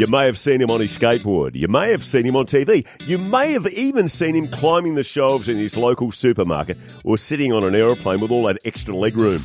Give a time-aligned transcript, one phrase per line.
[0.00, 1.56] You may have seen him on his skateboard.
[1.56, 2.86] You may have seen him on TV.
[3.00, 7.52] You may have even seen him climbing the shelves in his local supermarket or sitting
[7.52, 9.44] on an aeroplane with all that extra leg room.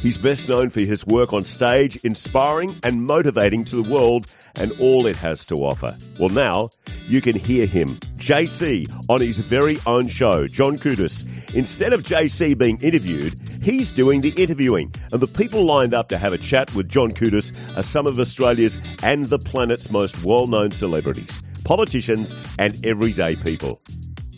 [0.00, 4.72] He's best known for his work on stage, inspiring and motivating to the world and
[4.80, 5.94] all it has to offer.
[6.18, 6.70] Well, now
[7.08, 11.26] you can hear him, JC, on his very own show, John Coutis.
[11.54, 14.94] Instead of JC being interviewed, he's doing the interviewing.
[15.12, 18.18] And the people lined up to have a chat with John Coutis are some of
[18.18, 23.80] Australia's and the planet's most well known celebrities, politicians, and everyday people.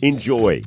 [0.01, 0.61] Enjoy.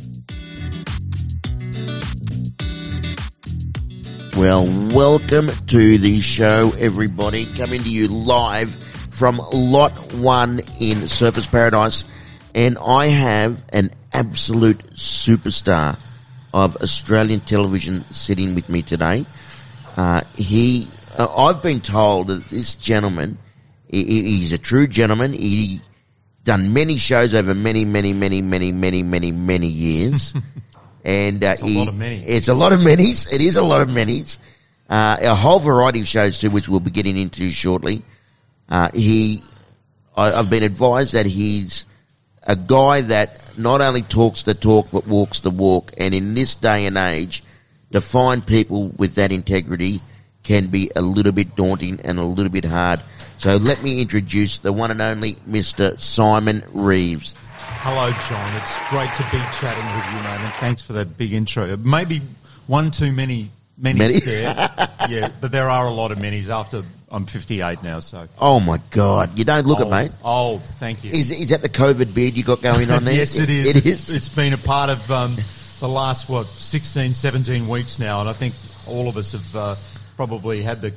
[4.37, 7.47] Well, welcome to the show, everybody.
[7.47, 8.71] Coming to you live
[9.11, 12.05] from Lot 1 in Surfers Paradise.
[12.55, 15.99] And I have an absolute superstar
[16.55, 19.27] of Australian television sitting with me today.
[19.97, 20.87] Uh, he,
[21.19, 23.37] uh, I've been told that this gentleman,
[23.89, 25.33] he, he's a true gentleman.
[25.33, 25.83] He
[26.45, 30.35] done many shows over many, many, many, many, many, many, many years.
[31.05, 32.25] and uh, It's a lot of many.
[32.25, 33.33] It's a lot of minis.
[33.33, 34.39] It is a lot of minis.
[34.89, 38.03] Uh, a whole variety of shows too, which we'll be getting into shortly.
[38.69, 39.43] Uh, he,
[40.17, 41.87] I, I've been advised that he's
[42.43, 45.93] a guy that not only talks the talk but walks the walk.
[45.99, 47.43] And in this day and age,
[47.93, 50.01] to find people with that integrity
[50.43, 53.01] can be a little bit daunting and a little bit hard.
[53.39, 55.99] So let me introduce the one and only Mr.
[55.99, 57.37] Simon Reeves.
[57.69, 58.55] Hello, John.
[58.55, 61.77] It's great to be chatting with you, mate, and thanks for that big intro.
[61.77, 62.21] Maybe
[62.67, 64.21] one too many minis Many?
[64.21, 64.55] there.
[65.09, 68.29] yeah, but there are a lot of minis after I'm 58 now, so.
[68.39, 70.13] Oh my God, you don't look old, it, mate.
[70.23, 71.11] Old, thank you.
[71.11, 73.15] Is, is that the COVID beard you got going on there?
[73.17, 73.77] yes, it is.
[73.77, 74.11] It is.
[74.11, 75.35] It's been a part of um,
[75.81, 78.55] the last, what, 16, 17 weeks now, and I think
[78.87, 79.75] all of us have uh,
[80.17, 80.93] probably had the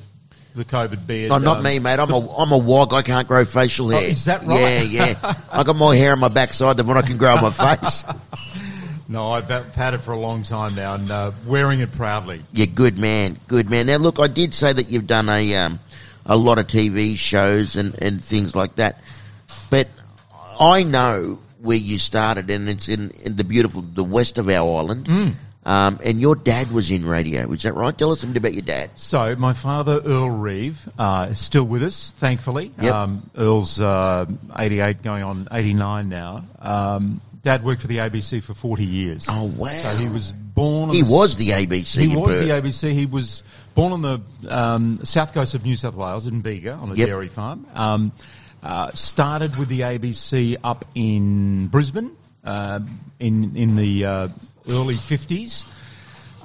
[0.55, 1.29] the COVID beard.
[1.29, 1.99] No, not um, me, mate.
[1.99, 2.93] I'm a I'm a wog.
[2.93, 4.01] I can't grow facial hair.
[4.01, 4.85] Oh, is that right?
[4.85, 5.33] Yeah, yeah.
[5.51, 8.05] I got more hair on my backside than what I can grow on my face.
[9.09, 12.41] No, I've had it for a long time now, and uh, wearing it proudly.
[12.53, 13.87] Yeah, good man, good man.
[13.87, 15.79] Now, look, I did say that you've done a um,
[16.25, 19.01] a lot of TV shows and and things like that,
[19.69, 19.87] but
[20.59, 24.79] I know where you started, and it's in in the beautiful the west of our
[24.79, 25.05] island.
[25.05, 25.33] Mm.
[25.65, 27.97] Um, and your dad was in radio, is that right?
[27.97, 28.91] Tell us a bit about your dad.
[28.95, 32.71] So my father, Earl Reeve, uh, is still with us, thankfully.
[32.81, 32.93] Yep.
[32.93, 34.25] Um, Earl's uh,
[34.57, 36.43] 88, going on 89 now.
[36.59, 39.27] Um, Dad worked for the ABC for 40 years.
[39.29, 39.67] Oh wow!
[39.67, 40.91] So he was born.
[40.91, 41.99] He the, was the ABC.
[41.99, 42.39] He was Perth.
[42.47, 42.93] the ABC.
[42.93, 43.43] He was
[43.75, 47.05] born on the um, south coast of New South Wales in Bega on a Yep.
[47.05, 47.67] dairy farm.
[47.75, 48.13] Um,
[48.63, 52.15] uh, started with the ABC up in Brisbane
[52.45, 52.79] uh,
[53.19, 54.27] in in the uh,
[54.69, 55.65] early 50s,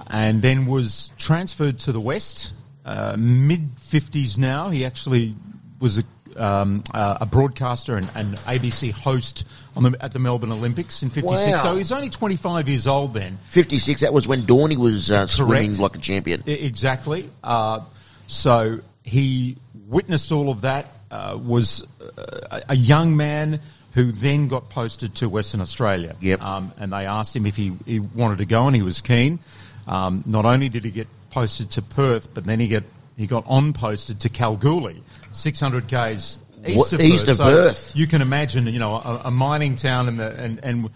[0.08, 2.52] and then was transferred to the west.
[2.84, 5.34] Uh, Mid 50s now, he actually
[5.80, 6.04] was a
[6.36, 11.50] um, uh, a broadcaster and, ABC host on the, at the Melbourne Olympics in '56.
[11.52, 11.62] Wow.
[11.62, 13.38] So he's only 25 years old then.
[13.48, 16.42] 56, that was when Dawny was uh, swimming like a champion.
[16.46, 17.28] I- Exactly.
[17.42, 17.80] Uh,
[18.26, 20.86] so he witnessed all of that.
[21.10, 21.86] Uh, was
[22.18, 23.60] uh, a young man
[23.98, 26.14] who then got posted to Western Australia.
[26.20, 26.40] Yep.
[26.40, 29.40] Um, and they asked him if he, he wanted to go, and he was keen.
[29.88, 32.84] Um, not only did he get posted to Perth, but then he get
[33.16, 37.30] he got on posted to Kalgoorlie, 600 k's east of east Perth.
[37.30, 37.96] of So Perth.
[37.96, 40.90] You can imagine, you know, a, a mining town, and the, and and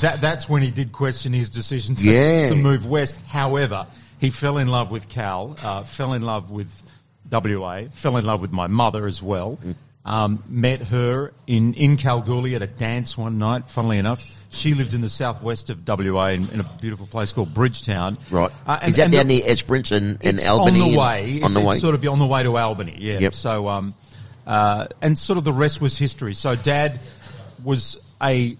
[0.00, 2.48] that that's when he did question his decision to, Yeah.
[2.48, 3.18] to move west.
[3.26, 3.86] However,
[4.20, 6.82] he fell in love with Cal, uh, fell in love with
[7.30, 9.58] WA, fell in love with my mother as well.
[10.04, 14.24] Um, met her in, in Kalgoorlie at a dance one night, funnily enough.
[14.50, 18.16] She lived in the southwest of WA in, in a beautiful place called Bridgetown.
[18.30, 18.50] Right.
[18.66, 20.80] Uh, and- Is that and down the- near Esperance and, and Albany?
[20.80, 21.40] on the way.
[21.42, 21.72] On it's, the way.
[21.74, 22.96] It's sort of on the way to Albany.
[22.98, 23.18] Yeah.
[23.18, 23.34] Yep.
[23.34, 23.94] So um,
[24.46, 26.32] uh, and sort of the rest was history.
[26.32, 26.98] So Dad
[27.62, 28.56] was a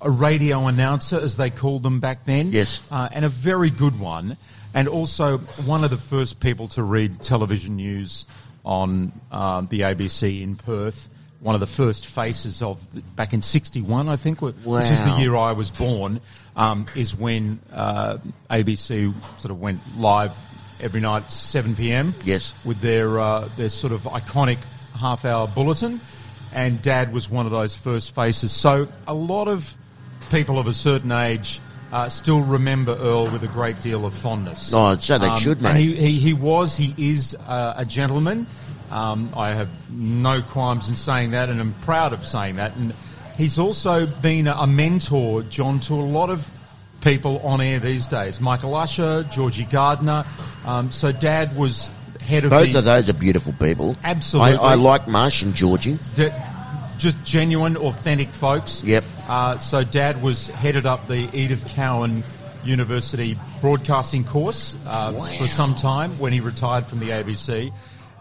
[0.00, 2.50] a radio announcer, as they called them back then.
[2.52, 2.82] Yes.
[2.90, 4.36] Uh, and a very good one,
[4.74, 8.24] and also one of the first people to read television news
[8.64, 11.08] on um, the ABC in Perth.
[11.40, 15.04] One of the first faces of the, back in '61, I think, wh- which is
[15.04, 16.20] the year I was born,
[16.54, 20.32] um, is when uh, ABC sort of went live
[20.80, 22.14] every night at 7 p.m.
[22.24, 22.54] Yes.
[22.64, 24.58] with their uh, their sort of iconic
[24.96, 26.00] half-hour bulletin,
[26.54, 28.52] and Dad was one of those first faces.
[28.52, 29.76] So a lot of
[30.30, 31.60] people of a certain age
[31.92, 34.72] uh, still remember Earl with a great deal of fondness.
[34.74, 35.82] Oh, so they should, Um, and mate.
[35.82, 38.46] he, he, he was, he is uh, a gentleman.
[38.92, 42.76] Um, I have no qualms in saying that, and I'm proud of saying that.
[42.76, 42.92] And
[43.36, 46.46] he's also been a, mentor, John, to a lot of
[47.00, 48.40] people on air these days.
[48.40, 50.24] Michael Usher, Georgie Gardner.
[50.66, 51.90] Um, so Dad was
[52.20, 53.96] head of Both the, of those are beautiful people.
[54.04, 54.56] Absolutely.
[54.58, 55.94] I, I like Marsh and Georgie.
[56.16, 56.32] the-
[56.98, 58.84] just genuine, authentic folks.
[58.84, 59.02] Yep.
[59.26, 62.22] Uh, so Dad was headed up the Edith Cowan
[62.64, 65.24] University broadcasting course uh, Wow.
[65.24, 67.72] for some time when he retired from the ABC.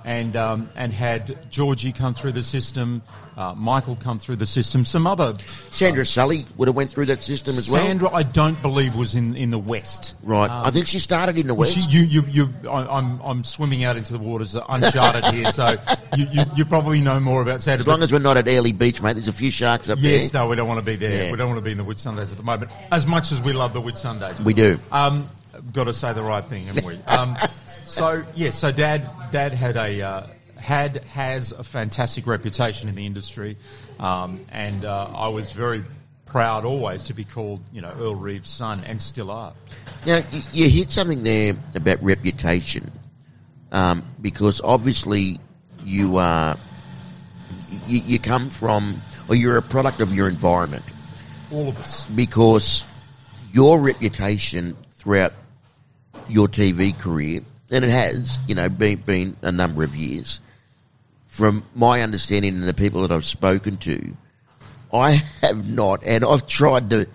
[0.03, 3.01] And um, and had Georgie come through the system,
[3.38, 5.33] uh, Michael come through the system, some other
[5.71, 7.86] Sandra Sully would have went through that system as well.
[7.86, 10.15] Sandra, I don't believe was in, in the West.
[10.21, 10.50] Right.
[10.50, 11.74] Um, I think she started in the West.
[11.74, 15.51] She, you, you, you, I, I'm, I'm swimming out into the waters uh, uncharted here,
[15.51, 15.75] so
[16.18, 17.81] you, you, you probably know more about Sandra.
[17.81, 20.03] as long as we're not at Airlie Beach, mate, there's a few sharks up yes,
[20.03, 20.19] there.
[20.19, 21.25] Yes, no, we don't want to be there.
[21.25, 21.31] Yeah.
[21.31, 22.71] We don't want to be in the Whitsundays at the moment.
[22.92, 24.77] As much as we love the Whitsundays, We do.
[24.92, 25.27] um,
[25.74, 26.95] got to say the right thing, haven't we?
[27.07, 27.38] Um,
[27.91, 30.27] so yeah, so Dad, Dad had a uh,
[30.57, 33.57] had has a fantastic reputation in the industry,
[33.99, 35.83] um, and uh, I was very
[36.25, 39.53] proud always to be called, you know, Earl Reeves' son, and still are.
[40.05, 42.89] Now, you, you hit something there about reputation,
[43.73, 45.41] um, because obviously
[45.83, 46.55] you are,
[47.88, 50.85] you, you come from, or you're a product of your environment,
[51.51, 52.05] All of us.
[52.07, 52.85] because
[53.51, 55.33] your reputation throughout
[56.29, 57.41] your TV career,
[57.71, 60.41] and it has, you know, been, been a number of years,
[61.27, 64.13] from my understanding and the people that I've spoken to,
[64.94, 67.07] I have not, and I've tried to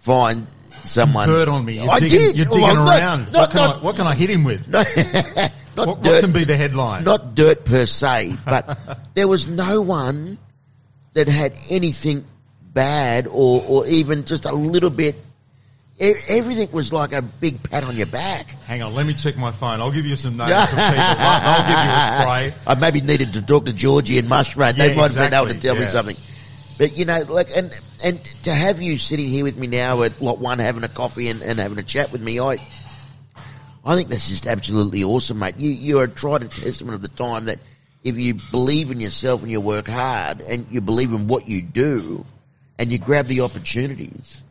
[0.00, 0.48] find
[0.84, 1.28] someone.
[1.28, 1.74] Bird on me.
[1.78, 2.36] You're I digging, did.
[2.36, 3.32] You're digging Well, not- around.
[3.32, 4.66] not- what, can not- I, what can I hit him with?
[4.68, 4.82] No,
[5.76, 7.04] not What, dirt, what can be the headline?
[7.04, 8.76] not dirt per se, but
[9.14, 10.38] there was no one
[11.12, 12.24] that had anything
[12.74, 15.14] bad or, or even just a little bit.
[16.00, 18.50] Everything was like a big pat on your back.
[18.66, 19.80] Hang on, let me check my phone.
[19.80, 20.78] I'll give you some names of people.
[20.78, 22.54] I'll give you a spray.
[22.66, 24.72] I maybe needed to talk to Georgie and Mushroom.
[24.76, 26.16] Yeah, they might have been able to exactly, tell me something.
[26.78, 27.70] But you know, like, and
[28.02, 31.28] and to have you sitting here with me now at Lot One, having a coffee
[31.28, 32.58] and, and having a chat with me, I,
[33.84, 35.56] I think that's just absolutely awesome, mate.
[35.58, 37.58] You you are a tried and testament of the time that
[38.02, 41.62] if you believe in yourself and you work hard and you believe in what you
[41.62, 42.24] do,
[42.78, 44.42] and you grab the opportunities,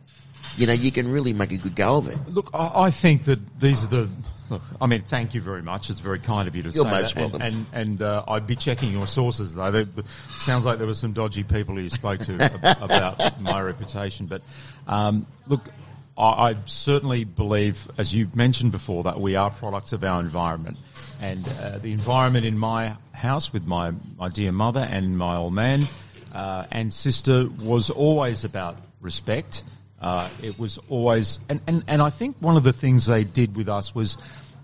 [0.58, 2.18] you know, you can really make a good go of it.
[2.28, 4.10] Look, I, I think that these are the.
[4.50, 5.90] Look, I mean, thank you very much.
[5.90, 7.22] It's very kind of you to You're say most that.
[7.22, 7.42] And- welcome.
[7.42, 9.72] And and, uh, I'd be checking your sources though.
[9.72, 10.04] They, the,
[10.38, 14.26] sounds like there were some dodgy people you spoke to ab- about my reputation.
[14.26, 14.42] But
[14.88, 15.70] um, look,
[16.18, 20.78] I, I certainly believe, as you mentioned before, that we are products of our environment.
[21.22, 25.54] And uh, the environment in my house with my, my dear mother and my old
[25.54, 25.88] man
[26.34, 29.64] uh, and sister was always about respect.
[30.02, 33.56] Uh, it was always, and, and, and I think one of the things they did
[33.56, 34.18] with us was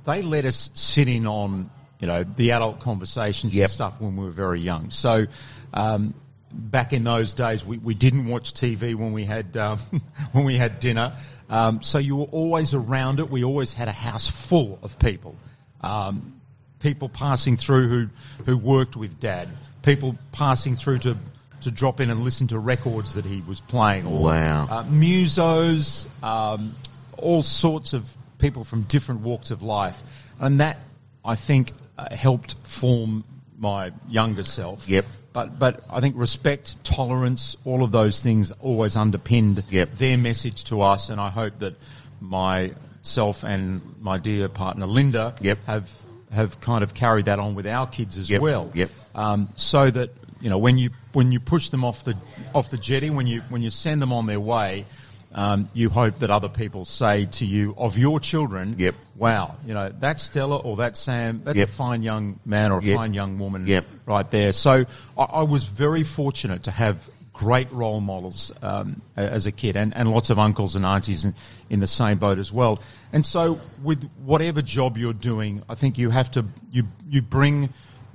[0.05, 1.69] they let us sit in on,
[1.99, 3.63] you know, the adult conversations Yep.
[3.63, 4.89] and stuff when we were very young.
[4.89, 5.27] So,
[5.73, 6.15] um,
[6.51, 9.79] back in those days, we, we didn't watch TV when we had, um,
[10.31, 11.13] when we had dinner.
[11.49, 13.29] Um, so you were always around it.
[13.29, 15.35] We always had a house full of people.
[15.81, 16.41] Um,
[16.79, 18.09] people passing through who,
[18.45, 19.49] who worked with dad.
[19.83, 21.17] People passing through to,
[21.61, 24.05] to drop in and listen to records that he was playing.
[24.05, 24.67] Or, Wow.
[24.69, 26.75] uh, musos, um,
[27.17, 30.01] all sorts of people from different walks of life,
[30.39, 30.77] and that
[31.25, 33.23] I think uh, helped form
[33.57, 34.87] my younger self.
[34.87, 35.05] Yep.
[35.33, 39.95] But but I think respect, tolerance, all of those things always underpinned Yep.
[39.97, 41.75] their message to us, and I hope that
[42.21, 45.63] myself and my dear partner Linda Yep.
[45.65, 45.91] have
[46.31, 48.41] have kind of carried that on with our kids as Yep.
[48.41, 48.89] well Yep.
[49.15, 50.09] um, so that
[50.41, 52.15] you know when you when you push them off the
[52.53, 54.85] off the jetty, when you when you send them on their way,
[55.33, 58.95] um, you hope that other people say to you of your children, Yep.
[59.15, 61.69] wow, you know that's Stella or that's Sam, that's Yep.
[61.69, 62.95] a fine young man or a Yep.
[62.95, 63.85] fine young woman, Yep.
[64.05, 64.53] right there.
[64.53, 64.85] So
[65.17, 69.95] I, I was very fortunate to have great role models um, as a kid, and,
[69.95, 71.35] and lots of uncles and aunties in,
[71.69, 72.79] in the same boat as well.
[73.13, 77.69] And so, with whatever job you're doing, I think you have to you you bring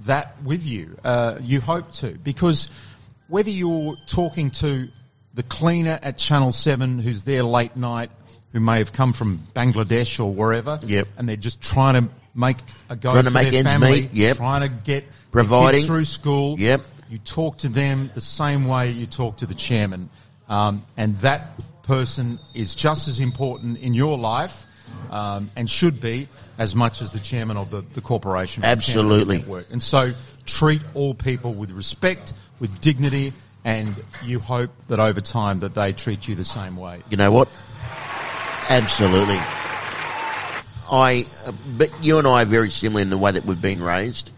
[0.07, 0.97] that with you.
[1.05, 2.69] Uh, you hope to because
[3.29, 4.89] whether you're talking to
[5.35, 8.11] the cleaner at Channel Seven who's there late night,
[8.53, 11.09] who may have come from Bangladesh or wherever, Yep.
[11.17, 12.59] and they're just trying to make
[12.91, 14.37] a go Trying to make their ends family, meet, yep.
[14.37, 15.85] trying to get Providing.
[15.85, 16.59] through school.
[16.59, 16.83] Yep.
[17.11, 20.09] You talk to them the same way you talk to the chairman,
[20.49, 21.51] um, and that
[21.85, 24.65] person is just as important in your life.
[25.11, 28.63] Um, and should be as much as the chairman of the, the corporation.
[28.63, 29.65] or the the Absolutely.
[29.71, 30.13] And so
[30.47, 33.35] treat all people with respect, with dignity,
[33.65, 33.95] and
[34.25, 37.03] you hope that over time that they treat you the same way.
[37.11, 37.49] You know what?
[38.71, 39.39] Absolutely.
[40.91, 41.27] I,
[41.79, 44.31] but you and I are very similar in the way that we've been raised.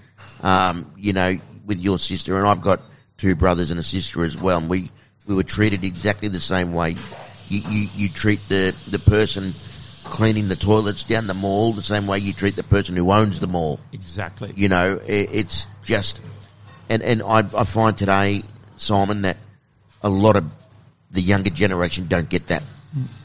[0.42, 2.82] Um, you know, with your sister, and I've got
[3.16, 4.90] two brothers and a sister as well, and we,
[5.26, 6.96] we were treated exactly the same way.
[7.48, 9.52] You, you, you treat the, the person
[10.04, 13.40] cleaning the toilets down the mall the same way you treat the person who owns
[13.40, 13.80] the mall.
[13.92, 14.52] Exactly.
[14.54, 16.20] You know, i it's just,
[16.88, 18.42] and, and I, I find today,
[18.76, 19.36] Simon, that
[20.02, 20.44] a lot of
[21.10, 22.62] the younger generation don't get that,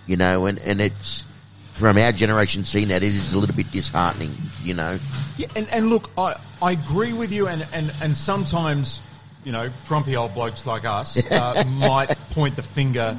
[0.07, 1.25] you know, and, and it's,
[1.73, 4.99] from our generation seeing that, it is a little bit disheartening, you know.
[5.37, 9.01] Yeah, and, and look, I, I agree with you, and, and, and sometimes,
[9.45, 13.15] you know, grumpy old blokes like us uh, might point the finger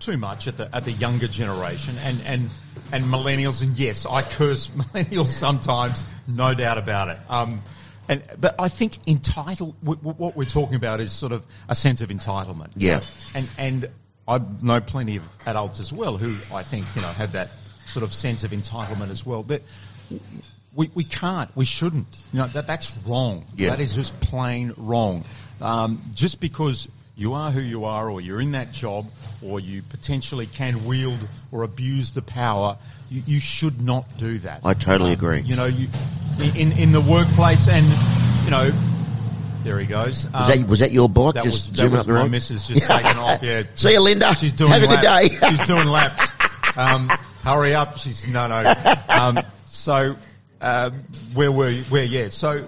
[0.00, 2.50] too much at the at the younger generation and and
[2.92, 3.62] and millennials.
[3.62, 7.18] And yes, I curse millennials sometimes, no doubt about it.
[7.28, 7.62] Um,
[8.08, 9.74] and but I think entitled.
[9.80, 12.70] What we're talking about is sort of a sense of entitlement.
[12.76, 13.00] Yeah.
[13.34, 13.90] And and
[14.28, 17.50] I know plenty of adults as well who I think you know have that
[17.86, 19.42] sort of sense of entitlement as well.
[19.42, 19.62] But
[20.74, 22.06] we, we can't, we shouldn't.
[22.32, 23.44] You know, that, that's wrong.
[23.56, 23.70] Yeah.
[23.70, 25.24] That is just plain wrong.
[25.60, 29.06] Um, just because you are who you are or you're in that job
[29.42, 31.20] or you potentially can wield
[31.52, 32.76] or abuse the power,
[33.10, 34.60] you, you should not do that.
[34.64, 35.40] I totally Um, agree.
[35.42, 35.88] You know, you,
[36.56, 37.86] in, in the workplace and,
[38.44, 38.70] you know,
[39.62, 40.24] there he goes.
[40.26, 42.20] Um, Was that, was that your bike that just was, that was up the my
[42.22, 42.30] road?
[42.32, 43.62] missus just taking off, yeah.
[43.76, 44.34] See you, Linda.
[44.34, 45.28] She's doing Have a good day.
[45.48, 46.32] She's doing laps.
[46.76, 47.08] Um,
[47.42, 47.96] hurry up.
[47.98, 48.72] She's no, no.
[49.08, 50.16] Um, so
[50.60, 50.90] uh,
[51.34, 51.84] where were you?
[51.84, 52.28] Where yeah.
[52.30, 52.66] So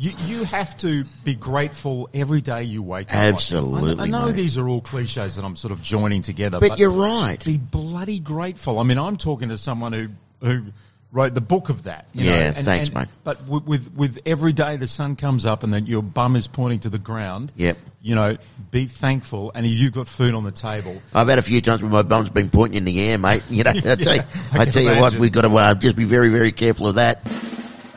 [0.00, 3.16] you you have to be grateful every day you wake up.
[3.16, 4.36] Absolutely, I, know mate.
[4.36, 7.44] these are all cliches that I'm sort of joining together, But you're right.
[7.44, 8.78] be bloody grateful.
[8.78, 10.08] I mean, I'm talking to someone who
[10.40, 10.66] who
[11.10, 12.06] wrote the book of that.
[12.12, 13.08] You Yeah, know, and, thanks, and- mate.
[13.24, 16.46] But with, with with every day the sun comes up and then your bum is
[16.46, 17.50] pointing to the ground.
[17.56, 17.76] Yep.
[18.00, 18.36] You know,
[18.70, 21.02] be thankful, and you've got food on the table.
[21.12, 23.42] I've had a few times where my bum's been pointing in the air, mate.
[23.50, 25.96] You know, I tell you, I I tell you what, we've got to uh, just
[25.96, 27.20] be very, very careful of that.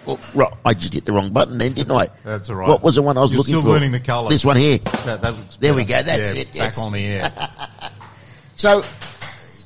[0.06, 2.10] Well, right, I just hit the wrong button then, didn't I?
[2.24, 2.68] That's all right.
[2.70, 3.70] What was the one I was You're looking still for?
[3.70, 4.32] learning the colours.
[4.34, 4.80] This one here.
[4.80, 6.76] That, that There we go, that's Yeah, it, yes.
[6.76, 7.32] Back on the air.
[8.56, 8.84] So,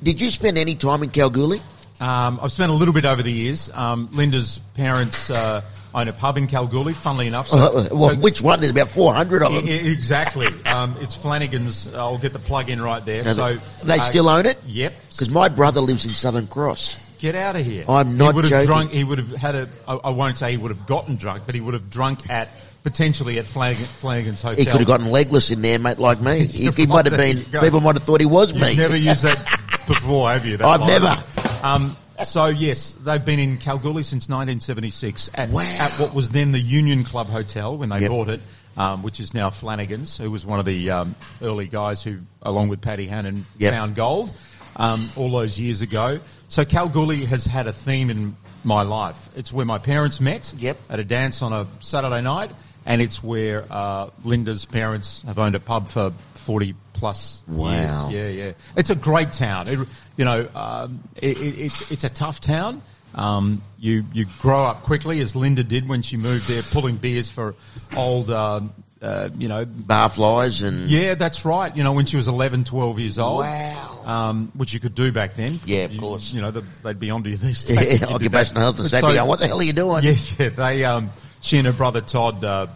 [0.02, 1.60] did you spend any time in Kalgoorlie?
[2.00, 3.68] Um, I've spent a little bit over the years.
[3.74, 5.60] Um, Linda's parents uh,
[5.94, 7.48] own a pub in Kalgoorlie, funnily enough.
[7.48, 8.60] So, Uh, well, so- which one?
[8.60, 9.66] There's about 400 of them.
[9.66, 10.46] I- exactly.
[10.64, 11.92] Um, it's Flanagan's.
[11.94, 13.24] I'll get the plug in right there.
[13.24, 14.58] So they uh, still own it?
[14.64, 14.94] Yep.
[15.10, 16.98] Because my brother lives in Southern Cross.
[17.20, 17.84] Get out of here.
[17.88, 18.66] I'm not he would have joking.
[18.66, 18.90] drunk.
[18.92, 19.68] He would have had a.
[19.88, 22.48] I, I won't say he would have gotten drunk, but he would have drunk at
[22.82, 24.58] potentially at Flanagan, Flanagan's hotel.
[24.58, 26.46] He could have gotten legless in there, mate, like me.
[26.46, 28.60] He, he might have been, people might have thought he was me.
[28.60, 28.76] You've me.
[28.76, 29.38] never used that
[29.88, 30.56] before, have you?
[30.58, 30.88] That I've line?
[30.90, 31.22] never.
[31.64, 31.90] Um,
[32.22, 35.62] so yes, they've been in Kalgoorlie since 1976 at, Wow.
[35.62, 38.10] at what was then the Union Club Hotel when they Yep.
[38.10, 38.40] bought it,
[38.76, 42.68] um, which is now Flanagan's, who was one of the um, early guys who, along
[42.68, 43.72] with Paddy Hannan, Yep.
[43.72, 44.30] found gold
[44.76, 46.20] um, all those years ago.
[46.48, 49.28] So Kalgoorlie has had a theme in my life.
[49.36, 50.76] It's where my parents met Yep.
[50.90, 52.50] at a dance on a Saturday night,
[52.84, 58.08] and it's where uh, Linda's parents have owned a pub for 40 plus Wow.
[58.10, 58.12] years.
[58.12, 58.52] Yeah, yeah.
[58.76, 59.68] It's a great town.
[59.68, 59.78] It,
[60.16, 62.80] you know, um, it, it, it's it's a tough town.
[63.14, 67.28] Um, you you grow up quickly, as Linda did when she moved there, pulling beers
[67.30, 67.54] for
[67.96, 68.72] old, um,
[69.06, 69.64] uh, you know.
[69.64, 71.74] Barflies and Yeah, that's right.
[71.76, 73.40] You know, when she was 11, 12 years old.
[73.40, 73.92] Wow.
[74.04, 75.58] Um, which you could do back then.
[75.64, 76.32] Yeah, of You- course.
[76.32, 78.00] You know, the, they'd be onto you these days.
[78.00, 79.14] yeah, occupational health and safety.
[79.14, 80.04] so- what the hell are you doing?
[80.04, 80.48] yeah, yeah.
[80.50, 81.10] They, um,
[81.40, 82.66] she and her brother Todd, uh,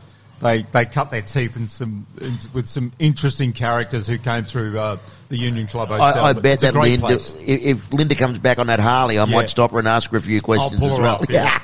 [0.42, 4.78] they they cut their teeth in some in, with some interesting characters who came through
[4.78, 4.96] uh,
[5.28, 6.24] the Union Club Hotel.
[6.24, 7.34] I, I bet that Linda, place.
[7.34, 9.34] if, if Linda comes back on that Harley, I Yeah.
[9.36, 11.14] might stop her and ask her a few I'll questions pull as her well.
[11.22, 11.26] up.
[11.30, 11.58] Yeah.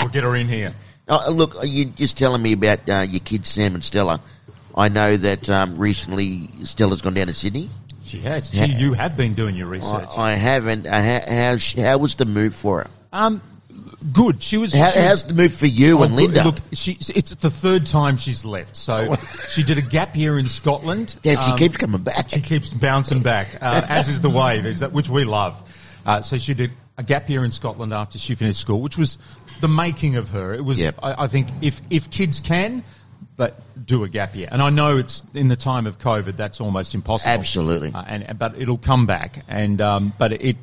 [0.00, 0.74] we'll get her in here.
[1.08, 4.20] Oh, look, you're just telling me about uh, your kids, Sam and Stella.
[4.74, 7.68] I know that um, recently Stella's gone down to Sydney.
[8.04, 8.52] She has.
[8.80, 10.08] You have been doing your research.
[10.16, 10.86] I, I haven't.
[10.86, 12.90] Uh, how, how, how was the move for her?
[13.12, 13.40] um,
[14.12, 14.42] good.
[14.42, 14.72] She was.
[14.74, 16.44] How, she was- how's the move for you Oh, and Linda?
[16.44, 18.76] Look, she, it's the third time she's left.
[18.76, 19.16] So
[19.48, 21.14] she did a gap year in Scotland.
[21.22, 22.30] Damn, she Um, keeps coming back.
[22.30, 24.60] She keeps bouncing back, uh, as is the way,
[24.92, 25.62] which we love.
[26.04, 29.18] Uh, so she did a gap year in Scotland after she finished school, which was
[29.60, 30.54] the making of her.
[30.54, 30.96] It was, Yep.
[31.02, 32.82] I, I think, if if kids can,
[33.36, 34.48] but do a gap year.
[34.50, 37.32] And I know it's in the time of COVID, that's almost impossible.
[37.32, 37.92] Absolutely.
[37.94, 39.44] Uh, and but it'll come back.
[39.48, 40.56] And um, but it.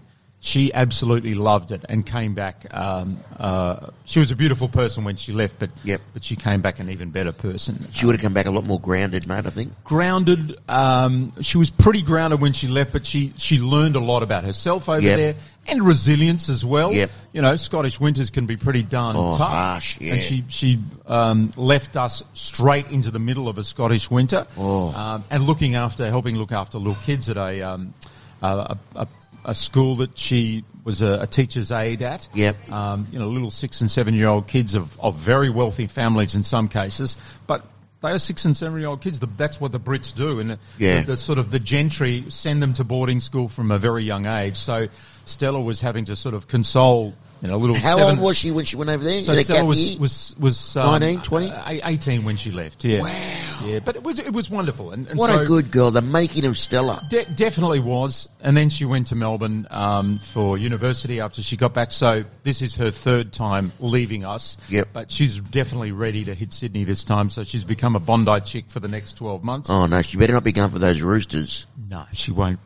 [0.45, 2.65] She absolutely loved it and came back.
[2.73, 6.01] Um, uh, she was a beautiful person when she left, but Yep.
[6.13, 8.65] but she came back an even better person She would have come back a lot
[8.65, 9.71] more grounded, mate, I think.
[9.85, 10.57] grounded.
[10.67, 14.43] Um, she was pretty grounded when she left, but she, she learned a lot about
[14.43, 15.15] herself over Yep.
[15.17, 15.35] there
[15.65, 16.91] and resilience as well.
[16.93, 17.09] Yep.
[17.31, 19.49] You know, Scottish winters can be pretty darn Oh, tough.
[19.49, 20.15] harsh, yeah.
[20.15, 24.45] And she she um, left us straight into the middle of a Scottish winter.
[24.57, 24.89] Oh.
[24.93, 27.93] Um, and looking after, helping look after little kids at a um,
[28.41, 29.07] a, a,
[29.45, 32.27] a school that she was a, a teacher's aide at.
[32.33, 32.71] Yep.
[32.71, 36.35] Um, you know, little six and seven year old kids of, of very wealthy families
[36.35, 37.65] in some cases, but
[38.01, 39.19] they are six and seven year old kids.
[39.19, 41.01] The- That's what the Brits do, and Yeah.
[41.01, 44.25] the, the sort of the gentry send them to boarding school from a very young
[44.25, 44.57] age.
[44.57, 44.87] So
[45.25, 47.77] Stella was having to sort of console, you know, little.
[47.77, 49.21] How seven, old was she when she went over there?
[49.21, 51.49] So Stella gap was was was um, 19, 20?
[51.49, 52.83] uh, eighteen when she left.
[52.83, 53.01] Yeah.
[53.03, 53.52] Wow.
[53.65, 53.79] Yeah.
[53.79, 55.91] But it was it was wonderful, and, and What so a good girl.
[55.91, 57.05] The making of Stella.
[57.09, 58.29] de- definitely was.
[58.41, 61.91] And then she went to Melbourne um, for university after she got back.
[61.91, 64.57] So this is her third time leaving us.
[64.69, 64.89] Yep.
[64.93, 67.29] But she's definitely ready to hit Sydney this time.
[67.29, 69.69] So she's become a Bondi chick for the next twelve months.
[69.69, 71.67] Oh no, she better not be going for those roosters.
[71.89, 72.59] No, she won't.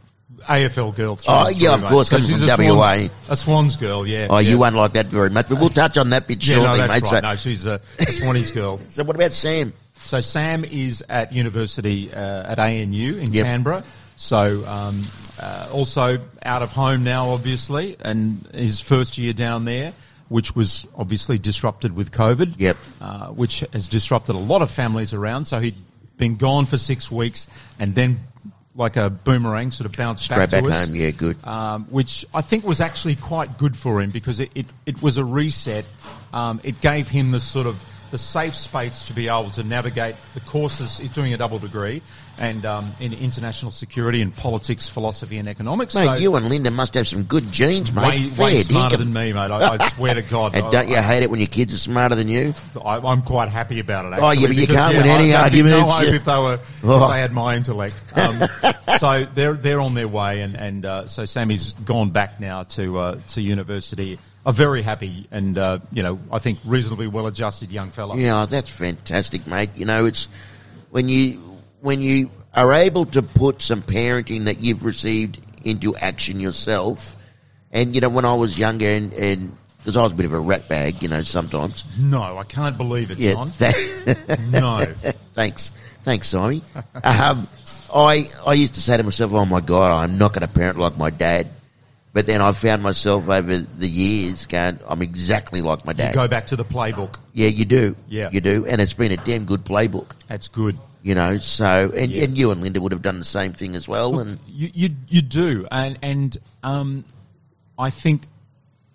[0.48, 1.16] AFL girl.
[1.16, 2.96] Through Oh, yeah, through, of course, So coming she's from a WA.
[2.98, 4.06] Swans, a Swans girl.
[4.08, 4.28] Yeah.
[4.30, 4.50] Oh, yeah.
[4.52, 6.88] you won't like that very much, but we'll touch on that bit Yeah, shortly, no,
[6.88, 7.12] that's mate.
[7.12, 7.22] right.
[7.24, 8.78] So, No, she's a, a Swannies girl.
[8.90, 9.74] so what about Sam?
[10.08, 13.46] So Sam is at university uh, at ANU in Yep.
[13.46, 13.84] Canberra.
[14.16, 15.04] So um,
[15.38, 19.92] uh, also out of home now, obviously, and his first year down there,
[20.30, 22.54] which was obviously disrupted with COVID.
[22.58, 22.78] Yep.
[23.02, 25.44] Uh, which has disrupted a lot of families around.
[25.44, 25.76] So he'd
[26.16, 28.22] been gone for six weeks, and then
[28.76, 31.36] like a boomerang, sort of bounced Straight back back to us home, yeah, good.
[31.46, 35.18] um, which I think was actually quite good for him because it, it, it was
[35.18, 35.84] a reset.
[36.32, 37.76] Um, it gave him the sort of
[38.12, 40.98] the safe space to be able to navigate the courses.
[40.98, 42.02] He's doing a double degree
[42.40, 45.96] and um, in international security and politics, philosophy and economics.
[45.96, 48.08] Mate, so you and Linda must have some good genes, mate.
[48.10, 49.52] way, Fair way smarter than me, mate.
[49.52, 50.56] I, I swear to God.
[50.56, 52.54] And don't you I, hate it when your kids are smarter than you?
[52.84, 54.20] I, I'm quite happy about it.
[54.20, 56.26] Oh, Actually, yeah, but you because, can't yeah, win any I, be No hope if
[56.26, 57.04] they were Oh.
[57.06, 58.04] if they had my intellect.
[58.18, 58.42] Um,
[58.98, 62.98] so they're they're on their way, and and uh, so Sammy's gone back now to
[62.98, 64.18] uh, to university.
[64.46, 68.18] A very happy and uh, you know I think reasonably well adjusted young fella.
[68.18, 69.72] Yeah, that's fantastic, mate.
[69.76, 70.30] You know, it's
[70.90, 71.47] when you
[71.82, 77.16] when you are able to put some parenting that you've received into action yourself.
[77.72, 80.34] And you know, when I was younger, and and because I was a bit of
[80.34, 81.86] a rat bag, you know, sometimes.
[82.00, 83.34] No, I can't believe it, Yeah.
[83.34, 83.50] John.
[83.60, 84.86] that- No.
[85.34, 85.72] Thanks,
[86.04, 86.62] thanks, Simon.
[87.04, 87.48] um,
[87.94, 90.78] I I used to say to myself, "Oh my God, I'm not going to parent
[90.80, 91.48] like my dad."
[92.14, 96.22] But then I found myself over the years going, "I'm exactly like my dad." You
[96.22, 97.20] Go back to the playbook.
[97.34, 97.96] Yeah, you do.
[98.10, 98.30] Yeah.
[98.32, 100.08] you do, and it's been a damn good playbook.
[100.28, 100.76] That's good.
[101.04, 102.24] You know, so and, Yeah.
[102.24, 104.20] and you and Linda would have done the same thing as well.
[104.20, 107.06] And You you, you do, and and um,
[107.78, 108.24] I think.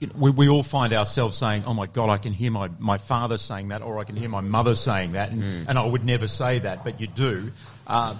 [0.01, 2.69] you know, We, we all find ourselves saying, "Oh my God, I can hear my,
[2.81, 5.65] my father saying that, or I can hear my mother saying that," and, Hmm.
[5.69, 7.53] and I would never say that, but you do.
[7.87, 8.17] Uh,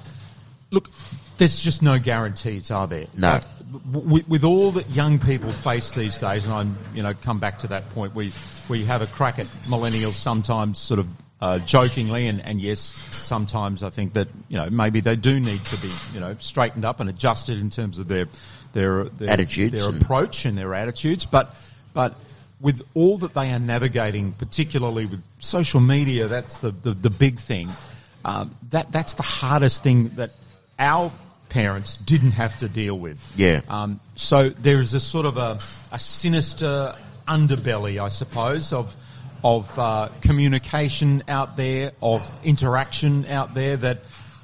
[0.71, 0.89] look,
[1.39, 3.07] there's just no guarantees, are there?
[3.17, 3.41] No.
[3.93, 7.59] With, with all that young people face these days, and I'm, you know, come back
[7.59, 8.33] to that point, we
[8.69, 11.07] we have a crack at millennials sometimes, sort of
[11.43, 15.65] uh, jokingly, and, and yes, sometimes I think that you know maybe they do need
[15.67, 18.27] to be you know straightened up and adjusted in terms of their
[18.75, 21.53] their, their Attitudes their and- approach and their attitudes, but
[21.95, 22.15] but
[22.61, 27.41] with all that they are navigating, particularly with social media, that's the the, the big
[27.41, 27.69] thing.
[28.25, 30.31] Um, that that's the hardest thing that
[30.79, 31.11] our
[31.49, 33.19] parents didn't have to deal with.
[33.35, 33.63] Yeah.
[33.69, 35.59] Um, so there is a sort of a,
[35.91, 36.95] a sinister
[37.27, 38.97] underbelly, I suppose, of
[39.45, 43.99] of uh, communication out there, of interaction out there that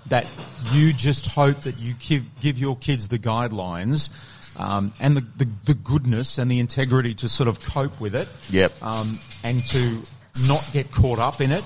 [0.09, 0.27] that
[0.73, 4.11] you just hope that you give, give your kids the guidelines
[4.59, 8.29] um, and the, the, the goodness and the integrity to sort of cope with it
[8.51, 8.73] Yep.
[8.83, 10.03] um, and to
[10.47, 11.65] not get caught up in it.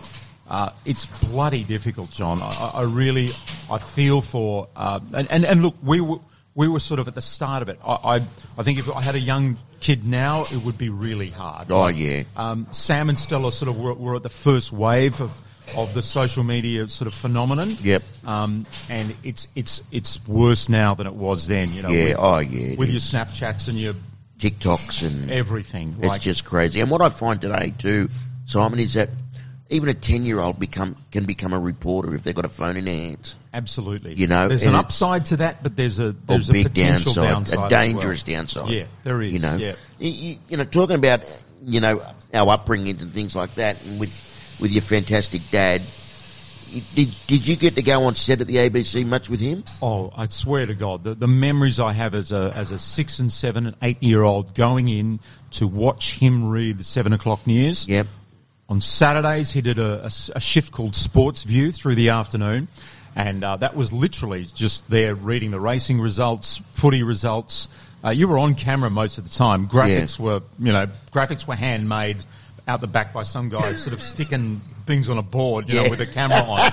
[0.49, 2.40] Uh, it's bloody difficult, John.
[2.42, 3.31] I, I really,
[3.71, 6.01] I feel for, uh, and, and, and look, we
[6.55, 7.79] we were sort of at the start of it.
[7.85, 8.15] I, I,
[8.59, 11.71] I think if I had a young kid now, it would be really hard.
[11.71, 15.35] oh yeah, Um, Sam and Stella sort of were, were at the first wave of,
[15.77, 17.75] of the social media sort of phenomenon.
[17.83, 18.03] Yep.
[18.27, 22.17] Um, and it's, it's, it's worse now than it was then, you know, yeah, with,
[22.19, 22.67] oh yeah.
[22.73, 23.01] it with your.
[23.01, 23.95] Snapchats and your
[24.38, 25.97] TikToks and everything.
[25.99, 26.81] it's Like, just crazy.
[26.81, 28.09] And what I find today too,
[28.47, 29.09] Simon, is that
[29.73, 32.95] even a ten-year-old become can become a reporter if they've got a phone in their
[32.95, 33.37] hands.
[33.53, 34.15] Absolutely.
[34.15, 37.15] You know, there's an upside to that, but there's a A there's a big potential
[37.15, 38.37] downside, downside, a dangerous well.
[38.37, 38.71] downside.
[38.71, 39.33] Yeah, there is.
[39.33, 39.75] You know, yeah.
[39.99, 41.21] you, you, you know, talking about
[41.63, 42.03] you know
[42.35, 45.83] our upbringing and things like that, and with with your fantastic dad.
[46.95, 49.63] Did did you get to go on set at the ABC much with him?
[49.83, 53.19] Oh, I swear to God, the, the memories I have as a as a six
[53.19, 55.21] and seven and eight year old going in
[55.53, 57.87] to watch him read the seven o'clock news.
[57.87, 58.07] Yep.
[58.73, 62.69] On Saturdays, he did a shift called Sports View through the afternoon,
[63.15, 67.69] and uh, that was literally just there reading the racing results, footy results.
[68.03, 69.69] Uh, you were on camera most of the time.
[69.69, 72.25] Graphics were, you know, graphics were handmade
[72.67, 75.91] out the back by some guy, sort of sticking things on a board, you know,
[75.91, 76.73] with a camera on,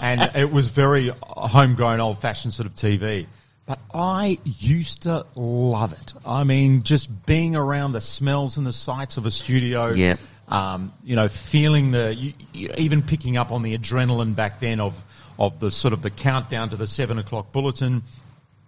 [0.00, 3.26] and it was very homegrown, old-fashioned sort of TV.
[3.66, 6.14] But I used to love it.
[6.24, 9.90] I mean, just being around the smells and the sights of a studio.
[9.90, 10.16] Yeah.
[10.48, 14.80] Um, you know, feeling the, you, you, even picking up on the adrenaline back then
[14.80, 15.02] of,
[15.38, 18.02] of the sort of the countdown to the seven o'clock bulletin.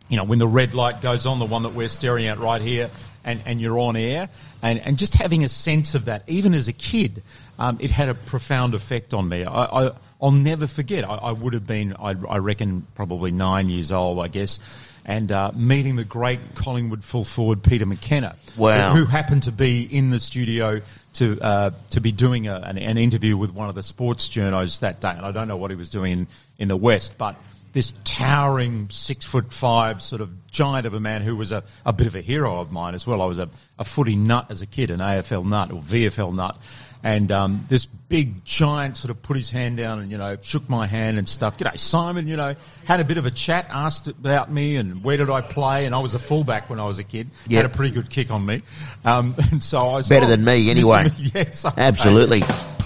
[0.08, 2.60] You know, when the red light goes on, the one that we're staring at right
[2.60, 2.90] here,
[3.24, 4.28] and, and you're on air,
[4.62, 7.22] and, and just having a sense of that, even as a kid,
[7.58, 9.44] um, it had a profound effect on me.
[9.44, 11.04] I, I, I'll never forget.
[11.04, 14.60] I, I would have been, I, I reckon, probably nine years old, I guess,
[15.04, 18.94] and uh, meeting the great Collingwood full forward Peter McKenna, Wow.
[18.94, 20.80] who happened to be in the studio
[21.14, 24.80] to uh, to be doing a, an, an interview with one of the sports journos
[24.80, 26.26] that day, and I don't know what he was doing in,
[26.58, 27.36] in the West, but
[27.72, 31.92] this towering six foot five sort of giant of a man who was a, a
[31.92, 33.20] bit of a hero of mine as well.
[33.20, 36.56] I was a, a footy nut as a kid, an AFL nut or VFL nut.
[37.04, 40.70] And um, this big giant sort of put his hand down and you know shook
[40.70, 41.58] my hand and stuff.
[41.58, 45.18] G'day Simon, you know had a bit of a chat, asked about me and where
[45.18, 47.28] did I play, and I was a fullback when I was a kid.
[47.48, 47.62] Yep.
[47.62, 48.62] Had a pretty good kick on me,
[49.04, 51.08] um, and so I was Better than me, anyway.
[51.34, 51.66] yes.
[51.76, 52.40] Absolutely.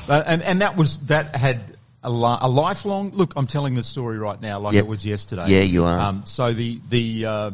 [0.08, 1.60] Uh, and and that was that had
[2.02, 3.34] a, li- a lifelong look.
[3.36, 4.84] I'm telling this story right now like Yep.
[4.84, 5.44] it was yesterday.
[5.46, 5.98] Yeah, you are.
[5.98, 7.50] Um, so the the, uh,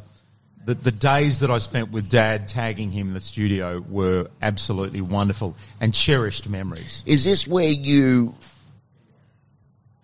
[0.64, 5.00] the the days that I spent with Dad tagging him in the studio were absolutely
[5.00, 7.02] wonderful and cherished memories.
[7.06, 8.34] Is this where you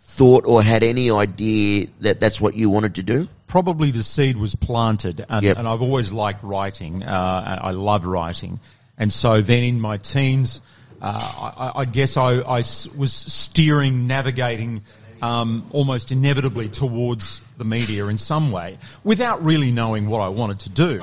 [0.01, 3.29] thought or had any idea that that's what you wanted to do?
[3.46, 5.59] Probably the seed was planted, and, Yep.
[5.59, 7.03] and I've always liked writing.
[7.03, 8.61] Uh, I love writing,
[8.99, 10.61] and so then in my teens,
[11.03, 12.59] uh, I, I guess I
[12.96, 14.83] was steering, navigating
[15.22, 20.61] um, almost inevitably towards the media in some way, without really knowing what I wanted
[20.61, 21.00] to do.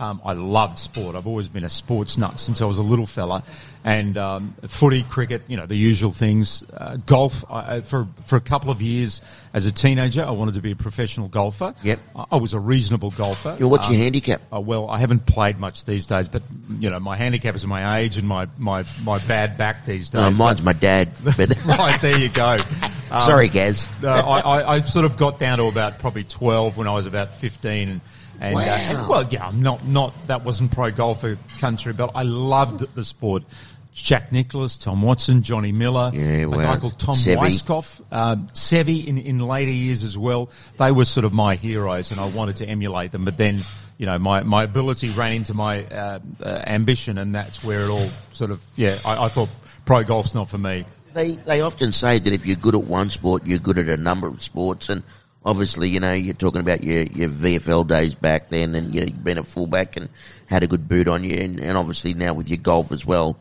[0.00, 1.14] Um, I loved sport.
[1.14, 3.42] I've always been a sports nut since I was a little fella,
[3.84, 6.64] and um, footy, cricket, you know, the usual things.
[6.72, 7.44] Uh, golf.
[7.50, 9.20] I, for for a couple of years
[9.52, 11.74] as a teenager, I wanted to be a professional golfer.
[11.82, 11.98] Yep.
[12.16, 13.56] I, I was a reasonable golfer.
[13.60, 14.40] Yeah, What's Um, your handicap?
[14.52, 16.42] uh, well, I haven't played much these days, but
[16.78, 20.20] you know, my handicap is my age and my, my, my bad back these days.
[20.22, 21.08] No, mine's my dad.
[21.66, 22.56] Right there, you go.
[23.12, 23.88] Um, sorry, Gaz.
[24.02, 27.06] no, I, I, I sort of got down to about probably 12 when I was
[27.06, 28.00] about 15 and,
[28.40, 28.64] and, uh, Wow.
[28.64, 33.04] and well, yeah, I'm not, not, that wasn't pro golfer country, but I loved the
[33.04, 33.44] sport.
[33.92, 37.36] Jack Nicklaus, Tom Watson, Johnny Miller, Yeah, a guy called Tom Seve.
[37.38, 40.48] Weiskopf, uh, Seve in, in later years as well.
[40.78, 43.62] They were sort of my heroes and I wanted to emulate them, but then,
[43.98, 47.90] you know, my, my ability ran into my, uh, uh, ambition and that's where it
[47.90, 49.48] all sort of, yeah, I, I thought
[49.84, 50.84] pro golf's not for me.
[51.12, 53.96] They they often say that if you're good at one sport, you're good at a
[53.96, 55.02] number of sports, and
[55.44, 59.38] obviously, you know, you're talking about your your VFL days back then, and you've been
[59.38, 60.08] a fullback and
[60.46, 63.38] had a good boot on you, and, and obviously now with your golf as well.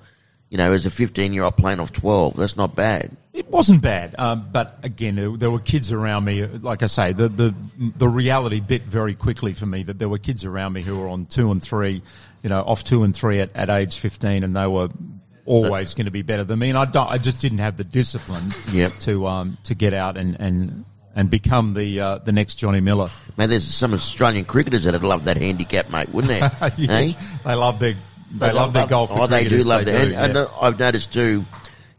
[0.50, 3.16] You know, as a 15 year old playing off 12, that's not bad.
[3.34, 6.44] It wasn't bad, um, but again, there, were kids around me.
[6.44, 10.18] Like I say, the, the the reality bit very quickly for me that there were
[10.18, 12.02] kids around me who were on two and three,
[12.42, 14.90] you know, off two and three at, at age fifteen, and they were
[15.46, 16.70] always going to be better than me.
[16.70, 19.00] And I don't, I just didn't have the discipline Yep.
[19.02, 20.86] to um to get out and and
[21.20, 23.10] and become the uh, the next Johnny Miller.
[23.38, 26.52] Man, there's some Australian cricketers that'd love that handicap, mate, wouldn't there?
[26.78, 27.14] Yeah, Eh?
[27.44, 27.96] They love their
[28.32, 29.10] they, love their golf.
[29.12, 29.98] Oh, they do love they that.
[29.98, 30.42] do, And, yeah.
[30.42, 31.44] and I've noticed too,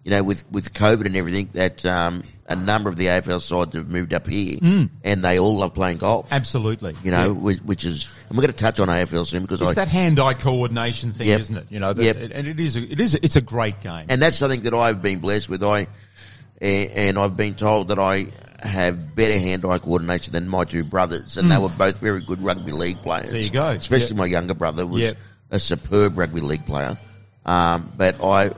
[0.04, 3.74] you know, with, with COVID and everything, that um, a number of the AFL sides
[3.74, 4.90] have moved up here, Mm.
[5.04, 6.28] and they all love playing golf.
[6.32, 6.94] Absolutely.
[7.02, 9.72] You know, which, which is, and we're going to touch on AFL soon because It's
[9.72, 11.40] I, that hand-eye coordination thing, Yep.
[11.40, 11.66] isn't it?
[11.70, 12.30] You know, that, Yep.
[12.32, 14.06] and it is, a, it is, a, it's a great game.
[14.08, 15.64] and that's something that I've been blessed with.
[15.64, 15.88] I,
[16.60, 18.26] and, and I've been told that I
[18.60, 22.72] have better hand-eye coordination than my two brothers, and they were both very good rugby
[22.72, 23.26] league players.
[23.26, 23.32] Hmm.
[23.32, 23.68] There you go.
[23.68, 24.16] Especially Yep.
[24.16, 25.16] my younger brother was Yep.
[25.50, 26.98] a superb rugby league player.
[27.46, 28.50] Um, but I,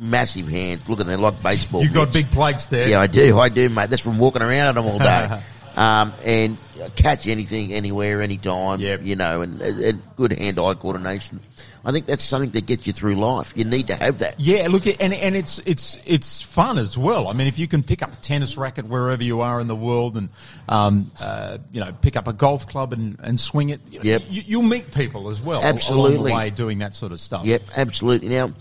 [0.00, 0.88] massive hands.
[0.88, 1.82] Look at them like baseball.
[1.82, 2.88] You've got big plates there.
[2.88, 3.38] Yeah, I do.
[3.38, 3.90] I do, mate.
[3.90, 5.38] That's from walking around on them all day.
[5.76, 6.56] um, and
[6.96, 8.80] catch anything, anywhere, anytime.
[8.80, 9.00] Yep.
[9.04, 11.40] You know, and, and good hand-eye coordination.
[11.86, 13.52] I think that's something that gets you through life.
[13.56, 14.40] You need to have that.
[14.40, 17.28] Yeah, look, and and it's it's it's fun as well.
[17.28, 19.76] I mean, if you can pick up a tennis racket wherever you are in the
[19.76, 20.30] world, and
[20.66, 24.04] um, uh, you know, pick up a golf club and, and swing it, you, know,
[24.04, 24.22] Yep.
[24.30, 26.30] you, you'll meet people as well along Absolutely.
[26.30, 27.44] the way doing that sort of stuff.
[27.44, 28.30] Yep, absolutely.
[28.30, 28.54] Now,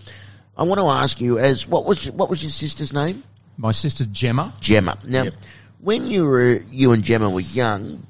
[0.57, 3.23] I want to ask you, as what was what was your sister's name?
[3.55, 4.53] My sister Gemma.
[4.59, 4.97] Gemma.
[5.05, 5.33] Now, Yep.
[5.83, 8.05] When you were you and Gemma were young,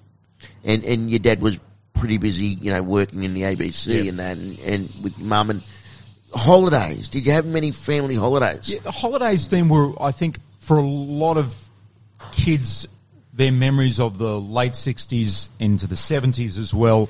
[0.64, 1.60] and and your dad was
[1.94, 4.08] pretty busy, you know, working in the ABC Yep.
[4.10, 5.64] and that, and, and with your mum and
[6.34, 7.10] holidays.
[7.10, 8.70] Did you have many family holidays?
[8.74, 11.56] Yeah, the holidays then were, I think, for a lot of
[12.34, 12.88] kids,
[13.34, 17.10] their memories of the late 60s into the 70s as well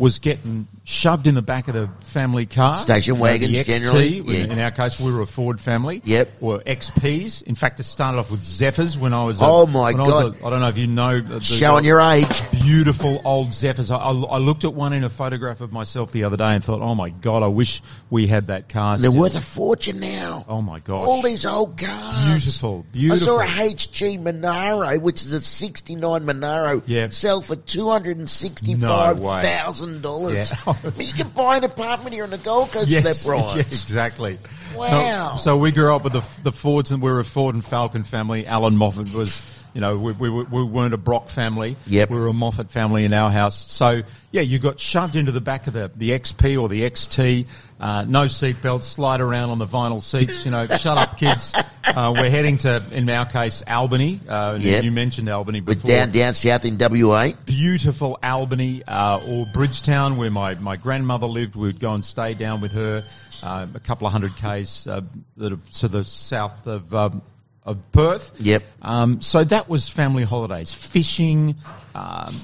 [0.00, 2.78] was getting shoved in the back of the family car.
[2.78, 4.44] Station uh, You know, wagons, generally, yeah.
[4.52, 6.00] In our case, we were a Ford family.
[6.04, 6.30] Yep.
[6.40, 7.42] Or XPs.
[7.42, 10.06] In fact, it started off with Zephyrs when I was a, Oh, my when I,
[10.06, 11.20] was a, I don't know if you know.
[11.20, 12.26] the- Showing your age.
[12.50, 13.90] beautiful old Zephyrs.
[13.90, 16.64] I, I, I looked at one in a photograph of myself the other day and
[16.64, 18.96] thought, oh my God, I wish we had that car.
[18.98, 20.46] They're worth a fortune now.
[20.48, 20.98] Oh my God.
[20.98, 22.26] All these old cars.
[22.30, 23.38] Beautiful, beautiful.
[23.40, 27.10] I saw a HG Monaro, which is a 69 Monaro, Yeah.
[27.10, 29.42] sell for $265,000.
[29.42, 30.52] thousand dollars.
[30.66, 30.74] Yeah.
[31.00, 33.56] You can buy an apartment here on the Gold Coast for that price.
[33.56, 34.38] yeah, exactly.
[34.76, 35.32] Wow.
[35.32, 37.64] No, so we grew up with the, the Fords, and we were a Ford and
[37.64, 38.46] Falcon family.
[38.46, 39.42] Allan Moffat was,
[39.74, 41.76] you know, we, we, we weren't a Brock family.
[41.86, 42.10] Yep.
[42.10, 43.56] We were a Moffat family in our house.
[43.70, 47.48] So, yeah, you got shoved into the back of the, the XP or the XT,
[47.80, 51.54] uh, no seatbelts, slide around on the vinyl seats, you know, shut up kids.
[51.82, 54.20] Uh, we're heading to, in our case, Albany.
[54.28, 54.84] Uh, Yep.
[54.84, 57.30] You mentioned Albany We're before down down south in WA.
[57.46, 61.56] beautiful Albany uh, or Bridgetown, where my, my grandmother lived.
[61.56, 63.04] We would go and stay down with her,
[63.42, 65.00] uh, a couple of hundred k's uh,
[65.38, 67.22] to the south of um,
[67.64, 68.32] of Perth.
[68.40, 68.62] Yep.
[68.82, 71.56] Um, so that was family holidays, fishing,
[71.94, 72.34] um,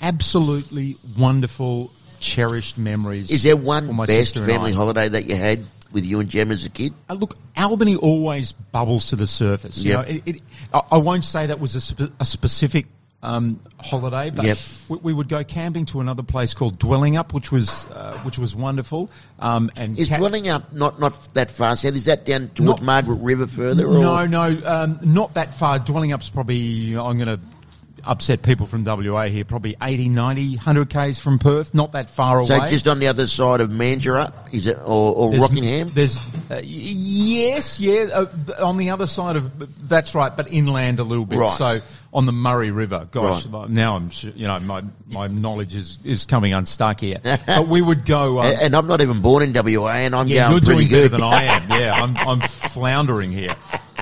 [0.00, 3.30] absolutely wonderful, cherished memories.
[3.30, 5.60] Is there one best family holiday that you had
[5.92, 6.92] with you and Jem as a kid?
[7.08, 9.82] Uh, look, Albany always bubbles to the surface.
[9.82, 12.86] You know, it, it, I, I won't say that was a, spe- a specific
[13.22, 14.58] um, holiday, but Yep.
[14.88, 18.56] we, we would go camping to another place called Dwellingup, which was uh, which was
[18.56, 19.10] wonderful.
[19.38, 21.96] Um, and Is ca- Dwellingup not not that far south?
[21.96, 23.86] Is that down towards Not- Margaret River further?
[23.86, 25.78] No, no, um, not that far.
[25.78, 27.40] Dwellingup's probably I'm going to
[28.04, 29.44] upset people from WA here.
[29.44, 31.74] Probably 80, 90, 100 k's from Perth.
[31.74, 32.66] Not that far So away.
[32.66, 35.92] So just on the other side of Mandurah, is it, or, or There's- Rockingham?
[35.94, 36.18] There's
[36.50, 38.26] uh, yes, yeah, uh,
[38.64, 41.38] on the other side of that's right, but inland a little bit.
[41.38, 41.56] Right.
[41.56, 41.80] So
[42.12, 43.06] on the Murray River.
[43.10, 47.18] Gosh, now I'm you know my my knowledge is is coming unstuck here.
[47.22, 48.40] but we would go.
[48.50, 50.88] Uh, and I'm not even born in WA, and I'm yeah, going you're pretty doing
[50.88, 51.10] good.
[51.10, 51.68] better than I am.
[51.80, 53.54] Yeah, I'm I'm floundering here.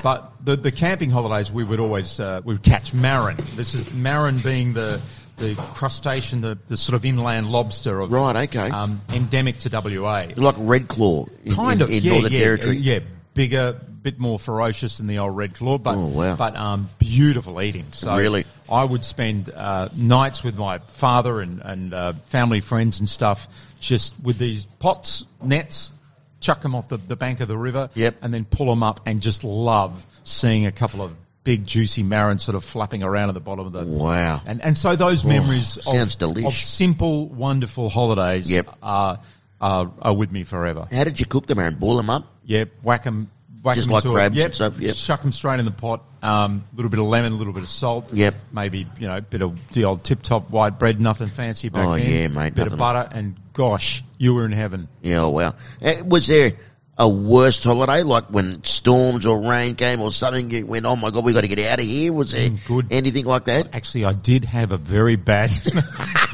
[0.03, 3.37] But the the camping holidays we would always uh, we would catch marron.
[3.55, 5.01] This is marron being the
[5.37, 8.69] the crustacean, the, the sort of inland lobster of Right, okay.
[8.69, 12.39] um, endemic to WA like Red Claw in, kind in, of in yeah, Northern yeah,
[12.39, 12.75] Territory.
[12.77, 12.99] yeah,
[13.33, 16.35] bigger, bit more ferocious than the old red claw, but Oh, wow.
[16.35, 17.85] but um, beautiful eating.
[17.91, 18.43] So Really?
[18.69, 23.47] I would spend uh, nights with my father and and uh, family friends and stuff,
[23.79, 25.91] just with these pots, nets,
[26.39, 28.17] chuck them off the, the bank of the river, Yep.
[28.21, 32.43] and then pull them up, and just love seeing a couple of big juicy marrons
[32.43, 34.41] sort of flapping around at the bottom of the Wow.
[34.45, 38.67] and and so those oh, memories Oh, sounds of, of simple, wonderful holidays Yep.
[38.83, 39.19] are,
[39.61, 40.87] are are with me forever.
[40.91, 41.75] How did you cook them, Aaron?
[41.75, 42.27] Boil them up?
[42.45, 43.31] Yep, whack them.
[43.61, 44.95] Whack Just like crabs yep, and stuff, yep.
[44.95, 46.01] Chuck them straight in the pot.
[46.23, 48.13] A um, little bit of lemon, a little bit of salt.
[48.13, 48.33] Yep.
[48.53, 51.95] Maybe you know, a bit of the old tip-top white bread, nothing fancy back Oh,
[51.95, 52.09] then.
[52.09, 54.87] yeah, mate, A Bit of butter, and gosh, you were in heaven.
[55.01, 55.55] Yeah, oh, wow.
[55.83, 56.51] Uh, was there
[56.97, 61.09] a worst holiday, like when storms or rain came or something, you went, oh my
[61.11, 62.11] God, we got to get out of here?
[62.13, 62.87] Was there Mm, good.
[62.91, 63.69] anything like that?
[63.73, 65.51] Actually, I did have a very bad.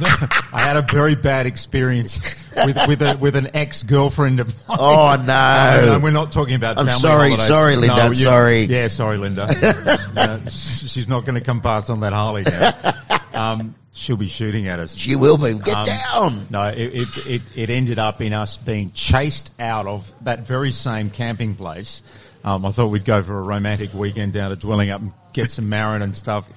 [0.01, 2.19] I had a very bad experience
[2.65, 4.77] with with, a, with an ex girlfriend of mine.
[4.79, 5.93] Oh, no.
[5.97, 6.77] no, we're not talking about.
[6.77, 7.47] I'm family sorry, holidays.
[7.47, 8.59] sorry, Linda, No, you- sorry.
[8.63, 9.47] Yeah, sorry, Linda.
[10.15, 12.73] Uh, she's not going to come past on that Harley now.
[13.33, 14.95] Um, she'll be shooting at us.
[14.95, 15.53] She will be.
[15.59, 16.47] Get Um, down.
[16.49, 20.71] No, it, it, it, it ended up in us being chased out of that very
[20.71, 22.01] same camping place.
[22.45, 25.67] Um, I thought we'd go for a romantic weekend down to Dwellingup and get some
[25.67, 26.47] marron and stuff.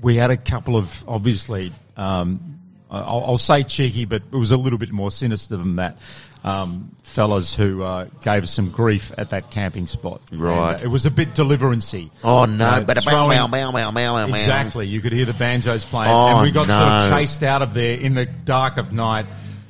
[0.00, 2.60] We had a couple of, obviously, um,
[2.96, 5.96] I'll, I'll say cheeky, but it was a little bit more sinister than that.
[6.44, 10.20] Um, fellas who uh, gave us some grief at that camping spot.
[10.32, 10.72] Right.
[10.72, 12.10] And, uh, it was a bit deliverancy.
[12.24, 12.64] Oh, no.
[12.66, 14.34] Uh, but throwing- meow, meow, meow, meow, meow, meow.
[14.34, 14.88] Exactly.
[14.88, 17.74] You could hear the banjos playing, Oh, and we got sort of chased out of
[17.74, 19.26] there in the dark of night.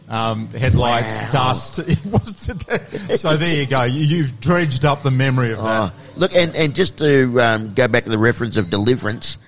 [0.08, 1.30] Um, headlights, Wow.
[1.52, 1.80] dust.
[3.18, 3.84] So there you go.
[3.84, 5.92] You, you've dredged up the memory of Oh, that.
[6.16, 9.38] look, and, and just to um, go back to the reference of Deliverance,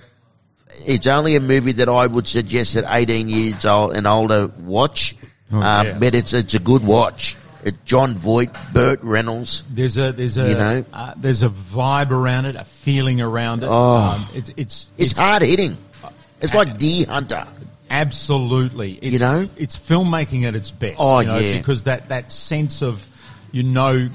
[0.86, 5.16] it's only a movie that I would suggest that 18 years old and older watch,
[5.52, 5.98] Oh, um, yeah.
[5.98, 7.36] but it's it's a good watch.
[7.62, 9.64] It's Jon Voight, Burt Reynolds.
[9.70, 10.84] There's a there's a You know?
[10.92, 13.68] uh, there's a vibe around it, a feeling around it.
[13.70, 13.96] Oh.
[14.16, 15.76] Um, it it's It's, hard hitting.
[16.40, 17.46] It's like Deer Hunter.
[17.90, 18.92] Absolutely.
[18.92, 19.48] It's, You know?
[19.56, 20.96] it's filmmaking at its best.
[20.98, 21.58] Oh, you know, yeah.
[21.58, 23.06] Because that, that sense of,
[23.52, 24.08] you know,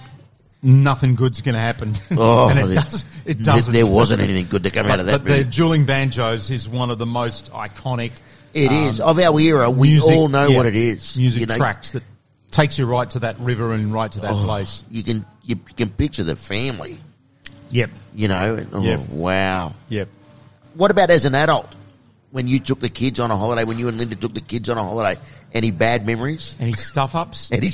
[0.62, 1.94] nothing good's going to happen.
[2.12, 3.74] Oh, and it, does, it doesn't.
[3.74, 6.68] There wasn't anything good to come But, out of that but the dueling banjos is
[6.68, 8.12] one of the most iconic.
[8.54, 9.70] It um, is of our era.
[9.70, 11.18] We music- all know yeah, what it is.
[11.18, 11.58] Music you know?
[11.58, 12.04] tracks that
[12.52, 14.84] takes you right to that river and right to that Oh, place.
[14.90, 16.98] You can you can picture the family.
[17.70, 17.92] Yep.
[18.16, 18.56] You know.
[18.56, 19.10] and- Oh, Yep.
[19.10, 19.74] wow.
[19.90, 20.10] Yep.
[20.74, 21.70] What about as an adult?
[22.32, 24.70] When you took the kids on a holiday, when you and Linda took the kids
[24.70, 25.20] on a holiday,
[25.52, 26.56] any bad memories?
[26.60, 27.52] Any stuff ups?
[27.52, 27.70] Any?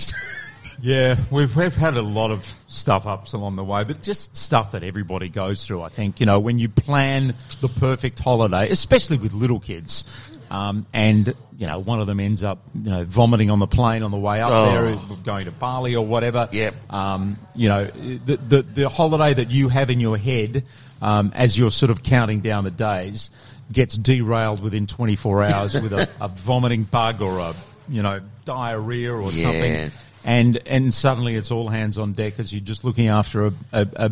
[0.81, 4.73] Yeah, we've we've had a lot of stuff ups along the way, but just stuff
[4.73, 5.81] that everybody goes through.
[5.81, 10.03] I think you know when you plan the perfect holiday, especially with little kids,
[10.51, 14.03] um, and you know one of them ends up you know vomiting on the plane
[14.03, 14.71] on the way up Oh.
[14.71, 16.49] there, going to Bali or whatever.
[16.51, 16.71] Yeah.
[16.89, 20.63] Um, you know the, the the holiday that you have in your head
[21.01, 23.31] um, as you're sort of counting down the days
[23.71, 27.53] gets derailed within 24 hours with a, a vomiting bug or a
[27.89, 29.41] you know, diarrhea or Yeah.
[29.43, 29.91] something,
[30.25, 33.87] and and suddenly it's all hands on deck as you're just looking after a a,
[33.95, 34.11] a,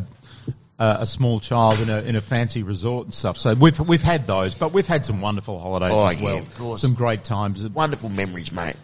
[1.02, 3.38] a small child in a in a fancy resort and stuff.
[3.38, 6.38] So we've we've had those, but we've had some wonderful holidays Oh, as yeah, well.
[6.39, 6.82] of course.
[6.82, 7.67] Some great times.
[7.67, 8.76] Wonderful memories, mate.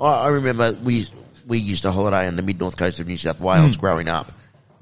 [0.00, 1.06] I, I remember we
[1.46, 3.80] we used to holiday on the mid north coast of New South Wales Hmm.
[3.80, 4.30] growing up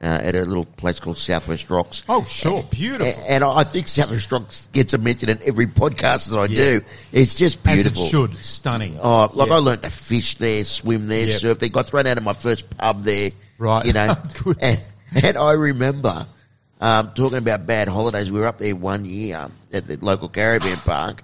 [0.03, 2.05] uh, at a little place called Southwest Rocks.
[2.09, 3.25] Oh, sure, beautiful.
[3.29, 6.57] And I think Southwest Rocks gets a mention in every podcast that I Yeah.
[6.57, 6.81] do.
[7.13, 8.05] It's just As beautiful.
[8.05, 8.99] it should, stunning.
[9.03, 9.55] Oh, like Yeah.
[9.55, 11.41] I learnt to fish there, swim there, Yep.
[11.41, 11.69] surf there.
[11.71, 13.31] Got thrown out of my first pub there.
[13.59, 13.87] Right.
[13.87, 14.17] You know,
[14.61, 14.81] and,
[15.15, 16.27] and I remember
[16.79, 18.31] um, talking about bad holidays.
[18.31, 21.23] We were up there one year at the local caravan park,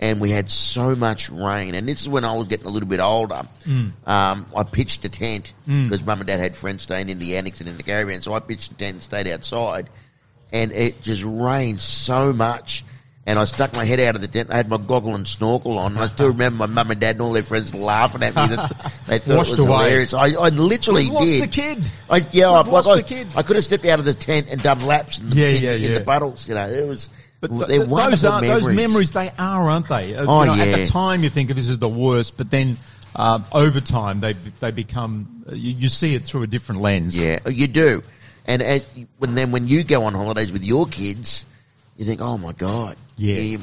[0.00, 1.74] and we had so much rain.
[1.74, 3.42] And this is when I was getting a little bit older.
[3.64, 3.92] Mm.
[4.06, 5.84] Um, I pitched a tent Mm.
[5.84, 8.32] because mum and dad had friends staying in the annex and in the caravan, so
[8.32, 9.90] I pitched a tent and stayed outside.
[10.52, 12.84] And it just rained so much.
[13.26, 14.50] And I stuck my head out of the tent.
[14.50, 15.92] I had my goggle and snorkel on.
[15.92, 18.46] And I still remember my mum and dad and all their friends laughing at me.
[18.56, 19.68] That they thought Washed it was away.
[19.84, 20.14] hilarious.
[20.14, 21.42] I, I literally We've lost did.
[21.42, 21.90] the kid.
[22.08, 23.26] I, yeah, We've I, lost like, the kid.
[23.36, 25.48] I, I could have stepped out of the tent and done laps in the, Yeah,
[25.48, 25.98] in, yeah, in yeah.
[25.98, 26.48] the puddles.
[26.48, 27.10] You know, it was.
[27.40, 28.64] But th- those, are, memories.
[28.64, 30.14] those memories, they are, aren't they?
[30.14, 32.76] Uh, Oh, you know, At the time, you think this is the worst, but then
[33.16, 35.44] um, over time, they they become.
[35.50, 37.18] uh, You, you see it through a different lens.
[37.18, 38.02] Yeah, you do.
[38.46, 38.84] And, and
[39.18, 41.46] when then when you go on holidays with your kids,
[41.96, 43.58] you think, oh my god, Yeah.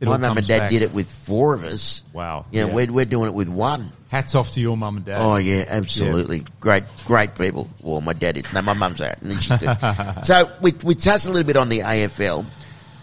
[0.00, 0.70] my mum and dad back.
[0.70, 2.02] did it with four of us.
[2.12, 2.46] Wow.
[2.50, 2.74] You know, Yeah.
[2.74, 3.92] we're we're doing it with one.
[4.08, 5.20] Hats off to your mum and dad.
[5.22, 6.44] Oh yeah, absolutely.
[6.60, 7.68] Great, great people.
[7.82, 8.52] Well, my dad is.
[8.52, 9.20] No, my mum's out.
[9.22, 10.24] And she's good.
[10.24, 12.44] so we we touched a little bit on the AFL,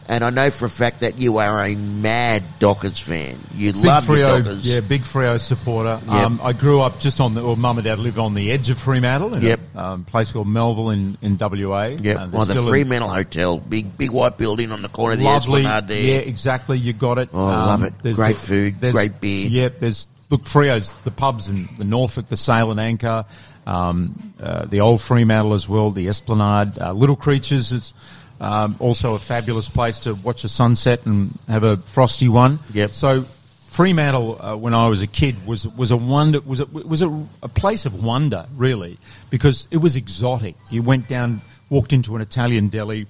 [0.10, 3.38] and I know for a fact that you are a mad Dockers fan.
[3.56, 4.66] You Big love Freo, Dockers.
[4.68, 6.00] yeah, big Freo supporter.
[6.04, 6.12] Yep.
[6.12, 8.70] Um, I grew up just on the, or mum and dad lived on the edge
[8.70, 9.60] of Fremantle in Yep.
[9.76, 11.96] a um, place called Melville in, in WA.
[12.02, 12.18] Yep.
[12.20, 15.26] Oh, the still a Fremantle Hotel, big big white building on the corner of the
[15.26, 16.02] lovely, Esplanade there.
[16.04, 17.34] yeah, exactly, you got it.
[17.34, 17.94] Um, Oh, I love it.
[18.02, 19.48] there's Great the- food, there's- great beer.
[19.48, 23.26] Yep, there's, look, Freo's, the pubs in the Norfolk, the Sail and Anchor,
[23.68, 27.94] um, uh, the old Fremantle as well, the Esplanade, uh, Little Creatures is,
[28.40, 32.60] um, also a fabulous place to watch a sunset and have a frosty one.
[32.74, 32.92] Yep.
[32.92, 33.22] So
[33.68, 37.28] Fremantle, uh, when I was a kid, was was a wonder, was a, was a,
[37.44, 38.98] a place of wonder, really,
[39.30, 40.56] because it was exotic.
[40.70, 43.06] You went down, walked into an Italian deli,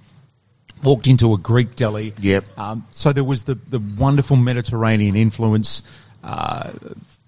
[0.84, 2.14] walked into a Greek deli.
[2.20, 2.46] Yep.
[2.58, 5.84] Um, so there was the, the wonderful Mediterranean influence.
[6.24, 6.72] Uh,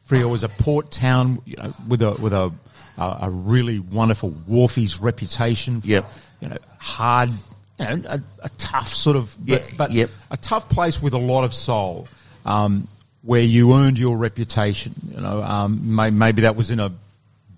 [0.07, 2.51] Freo was a port town, you know, with a with a
[2.97, 5.81] a, a really wonderful wharfies reputation.
[5.85, 6.05] Yep.
[6.41, 7.29] You know, hard,
[7.79, 10.09] you know, a, a tough sort of, but, Yeah, but yep.
[10.29, 12.07] a tough place with a lot of soul,
[12.45, 12.87] um,
[13.23, 14.93] where you earned your reputation.
[15.13, 16.91] You know, um, may, maybe that was in a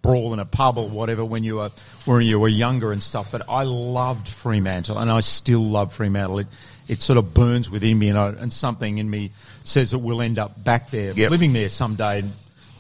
[0.02, 1.72] brawl in a pub or whatever when you were
[2.06, 3.32] when you were younger and stuff.
[3.32, 6.40] But I loved Fremantle, and I still love Fremantle.
[6.40, 6.48] It
[6.90, 9.32] it sort of burns within me, and, I, and something in me
[9.64, 11.32] says that we'll end up back there, Yep.
[11.32, 12.32] living there someday, and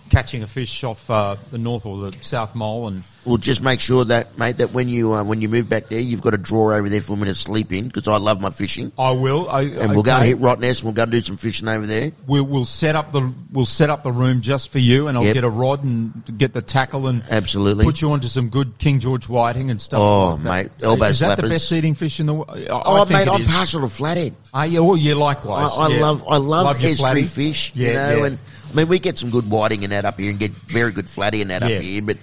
[0.09, 3.79] catching a fish off uh, the north or the south mole, and Well, just make
[3.79, 6.37] sure that, mate, that when you uh, when you move back there, you've got a
[6.37, 8.91] drawer over there for me to sleep in because I love my fishing.
[8.99, 9.49] I will.
[9.49, 11.85] I, And we'll go and hit Rottnest and we'll go and do some fishing over
[11.85, 12.11] there.
[12.27, 15.23] We'll, we'll set up the we'll set up the room just for you, and I'll
[15.23, 15.33] Yep.
[15.35, 17.85] get a rod and get the tackle and Absolutely.
[17.85, 20.01] put you onto some good King George whiting and stuff.
[20.01, 22.49] Oh, like mate, elbow Is that the best eating fish in the world?
[22.51, 23.47] I, oh, I mate, I'm is.
[23.49, 24.35] partial to flathead.
[24.53, 25.71] Ah, yeah, well, yeah, likewise.
[25.77, 26.01] I yeah.
[26.01, 28.25] love I love, your estuary fish, Yeah, you know, yeah.
[28.25, 30.91] and I mean we get some good whiting and that up here and get very
[30.91, 31.77] good flatty and that Yeah.
[31.77, 32.17] up here, but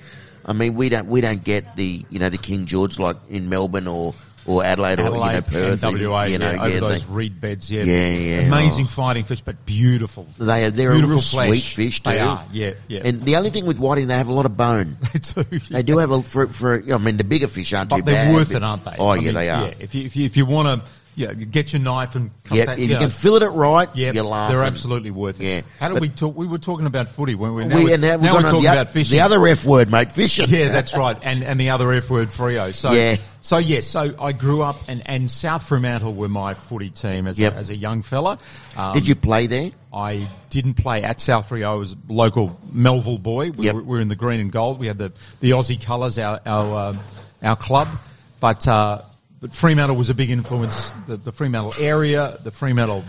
[0.45, 3.49] I mean we don't we don't get the you know the King George like in
[3.49, 4.15] Melbourne or
[4.47, 7.13] or Adelaide, or you know Adelaide Perth, WA, you know, yeah, over yeah, those they,
[7.13, 7.83] reed beds, yeah.
[7.83, 8.89] Yeah, yeah, Amazing oh.
[8.89, 10.27] fighting fish, but beautiful.
[10.39, 11.49] they are they're beautiful a real flesh.
[11.49, 12.11] sweet fish too.
[12.11, 13.03] They are, yeah, yeah.
[13.05, 14.97] And the only thing with whiting, they have a lot of bone.
[15.13, 15.59] they do.
[15.71, 18.27] They do have a for for I mean the bigger fish aren't too but they're
[18.27, 18.35] bad.
[18.35, 18.97] worth but- it, aren't they?
[18.99, 19.67] Oh I yeah, mean, they are.
[19.67, 22.31] Yeah, if you if you if you want to, yeah, you get your knife and
[22.45, 22.79] cut Yeah, that.
[22.79, 24.57] if you know, can fillet it right, Yeah, you're laughing.
[24.57, 25.45] they're absolutely worth it.
[25.45, 25.61] Yeah.
[25.79, 26.37] How did But- we talk?
[26.37, 27.65] We were talking about footy, weren't we?
[27.65, 29.17] we, we're, and now now we're talking the, about fishing.
[29.19, 30.49] the other F word, mate, fishing.
[30.49, 31.17] yeah, that's right.
[31.23, 32.73] And and the other F word, Freo.
[32.73, 33.17] So Yeah.
[33.41, 37.39] so yes, so I grew up and, and South Fremantle were my footy team as
[37.39, 37.55] Yep.
[37.55, 38.39] a, as a young fella.
[38.77, 39.71] Um, Did you play there?
[39.93, 41.65] I didn't play at South Freo.
[41.73, 43.51] I was a local Melville boy.
[43.51, 43.75] We, Yep.
[43.75, 44.79] were, we were in the green and gold.
[44.79, 47.01] We had the, the Aussie colours, our our, um,
[47.43, 47.89] our club.
[48.39, 49.03] But uh,
[49.41, 50.93] but Fremantle was a big influence.
[51.07, 53.05] The, the Fremantle area, the Fremantle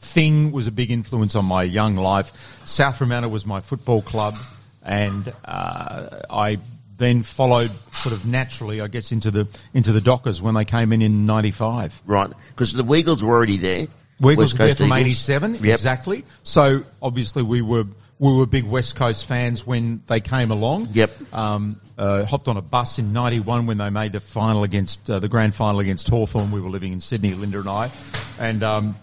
[0.00, 2.62] thing was a big influence on my young life.
[2.64, 4.36] South Fremantle was my football club,
[4.82, 6.58] and uh, I
[6.96, 10.92] then followed sort of naturally, I guess, into the into the Dockers when they came
[10.92, 12.02] in in '95.
[12.06, 13.86] Right, because the Weagles were already there.
[14.20, 15.62] Wiggles West were there from '87, Yep.
[15.62, 16.24] exactly.
[16.42, 17.84] So obviously we were
[18.18, 20.88] we were big West Coast fans when they came along.
[20.92, 21.10] Yep.
[21.32, 25.18] Um, uh, hopped on a bus in '91 when they made the final against uh,
[25.18, 26.50] the grand final against Hawthorn.
[26.50, 27.90] We were living in Sydney, Linda and I,
[28.38, 28.96] and um,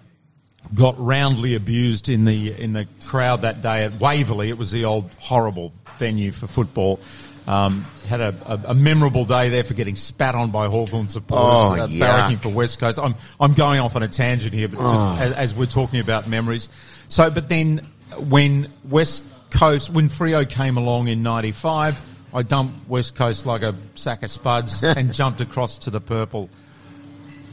[0.74, 4.49] got roundly abused in the in the crowd that day at Waverley.
[4.49, 6.99] It was the old horrible venue for football.
[7.47, 11.80] Um, had a, a, a memorable day there for getting spat on by Hawthorn supporters,
[11.80, 12.97] Oh, uh, barracking for West Coast.
[12.97, 14.91] I'm I'm going off on a tangent here, but Oh.
[15.18, 16.70] just as, as we're talking about memories.
[17.07, 17.82] So, but then
[18.18, 21.99] when West Coast, when Freo came along in '95,
[22.34, 26.49] I dumped West Coast like a sack of spuds and jumped across to the purple.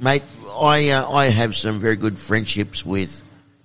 [0.00, 0.22] Mate,
[0.60, 3.22] I uh, I have some very good friendships with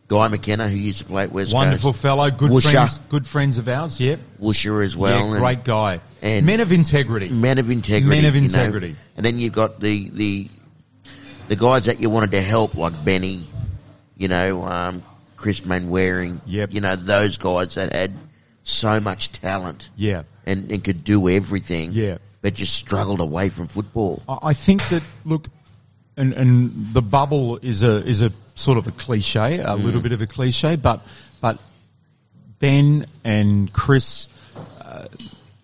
[0.08, 2.72] Guy McKenna, who used to play at West Wonderful fellow, good Woosha.
[2.72, 4.00] friends, good friends of ours.
[4.00, 5.18] Yep, Coast, Woosha as well.
[5.18, 6.00] yeah, and great guy.
[6.22, 7.30] and- Men of integrity.
[7.30, 8.10] Men of integrity.
[8.10, 8.46] Men of you know.
[8.46, 8.96] integrity.
[9.16, 10.48] And then you've got the, the
[11.48, 13.48] the guys that you wanted to help, like Benny,
[14.18, 15.04] you know, um,
[15.38, 16.42] Chris Mainwaring.
[16.46, 16.74] Yep.
[16.74, 18.12] You know, those guys that had
[18.64, 21.92] so much talent Yeah, and, and could do everything.
[21.94, 22.18] yeah.
[22.42, 24.22] But just struggled away from football.
[24.28, 25.48] I I think that look,
[26.16, 29.68] and, and the bubble is a is a sort of a cliche, Mm.
[29.68, 31.02] a little bit of a cliche, but
[31.42, 31.58] but
[32.60, 34.28] Ben and Chris,
[34.82, 35.08] uh,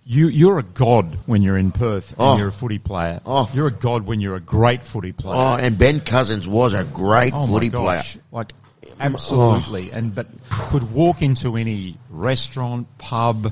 [0.06, 2.32] you you're a god when you're in Perth Oh.
[2.32, 3.22] and you're a footy player.
[3.26, 3.50] Oh.
[3.54, 5.38] You're a god when you're a great footy player.
[5.40, 8.02] Oh, and Ben Cousins was a great Oh footy player.
[8.32, 8.52] like
[9.00, 10.28] absolutely, and but
[10.70, 13.52] could walk into any restaurant, pub,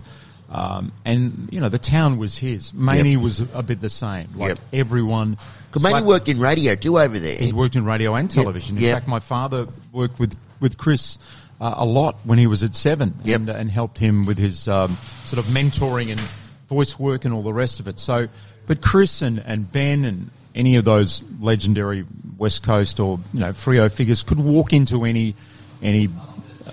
[0.50, 2.74] um, and you know the town was his.
[2.74, 4.30] Maney was a bit the same.
[4.36, 4.60] Like Yep.
[4.74, 5.38] everyone.
[5.68, 7.38] Because Manny worked in radio too over there.
[7.38, 8.78] He worked in radio and television.
[8.78, 8.94] In Yep.
[8.94, 11.18] fact, my father worked with with Chris
[11.60, 13.40] uh, a lot when he was at seven, Yep.
[13.40, 16.20] and, and helped him with his um, sort of mentoring and
[16.68, 18.00] voice work and all the rest of it.
[18.00, 18.28] So,
[18.68, 22.06] but Chris and, and Ben and any of those legendary
[22.38, 25.36] West Coast or you know Freo figures could walk into any
[25.82, 26.10] any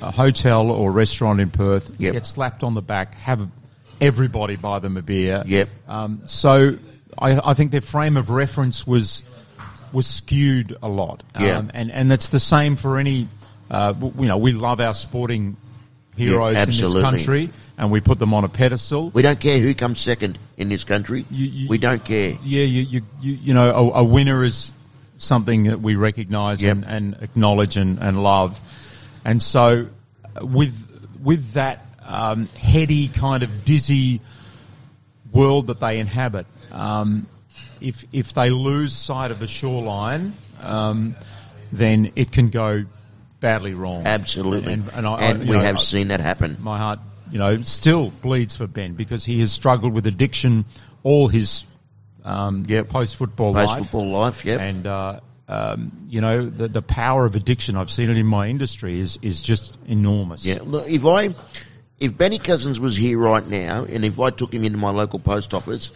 [0.00, 2.12] uh, hotel or restaurant in Perth, Yep.
[2.12, 3.48] get slapped on the back, have
[4.00, 5.42] everybody buy them a beer.
[5.46, 5.68] Yep.
[5.88, 6.76] Um, so
[7.16, 9.22] I, I think their frame of reference was
[9.92, 11.22] was skewed a lot.
[11.38, 11.58] Yeah.
[11.58, 13.28] Um, and and that's the same for any.
[13.70, 15.56] Uh, you know, we love our sporting
[16.18, 19.10] heroes Yeah, in this country, and we put them on a pedestal.
[19.10, 21.24] We don't care who comes second in this country.
[21.30, 22.36] You- you- we don't care.
[22.44, 24.72] Yeah, you you you, you know, a, a winner is
[25.18, 26.72] something that we recognise Yep.
[26.72, 28.60] and, and acknowledge and, and love.
[29.24, 29.86] And so,
[30.40, 30.74] uh, with
[31.22, 34.20] with that um, heady kind of dizzy
[35.32, 37.26] world that they inhabit, um,
[37.80, 41.14] if if they lose sight of the shoreline, um,
[41.72, 42.84] then it can go
[43.40, 44.04] badly wrong.
[44.06, 44.72] Absolutely.
[44.74, 46.56] And, and, I, I- And you we know, have I- seen that happen.
[46.60, 50.64] my heart, you know, still bleeds for Ben because he has struggled with addiction
[51.02, 51.64] all his
[52.24, 52.88] um, Yep.
[52.88, 53.78] post-football Post life.
[53.80, 54.60] football life, yep.
[54.60, 58.48] And, uh, um, you know, the, the power of addiction, I've seen it in my
[58.48, 60.44] industry, is, is just enormous.
[60.44, 61.34] Yeah, look, if I,
[61.98, 65.18] if Benny Cousins was here right now, and if I took him into my local
[65.20, 65.92] post office,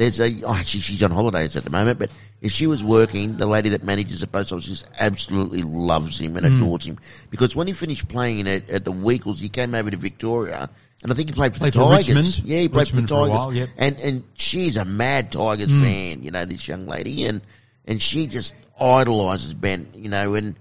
[0.00, 3.36] there's a, oh, actually she's on holidays at the moment, but if she was working,
[3.36, 6.56] the lady that manages the post office just absolutely loves him and Mm.
[6.56, 6.96] adores him.
[7.28, 10.70] Because when he finished playing at, at the Weekles, he came over to Victoria,
[11.02, 12.08] and I think he played for Played the Tigers.
[12.08, 12.48] Richmond.
[12.50, 13.38] Yeah, he played Richmond for for the a Tigers.
[13.46, 13.68] while, yep.
[13.76, 15.82] And, and she's a mad Tigers Mm.
[15.84, 17.42] fan, you know, this young lady, and,
[17.86, 20.56] and she just idolises Ben, you know, and,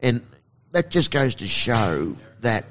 [0.00, 0.20] and
[0.70, 2.66] that just goes to show that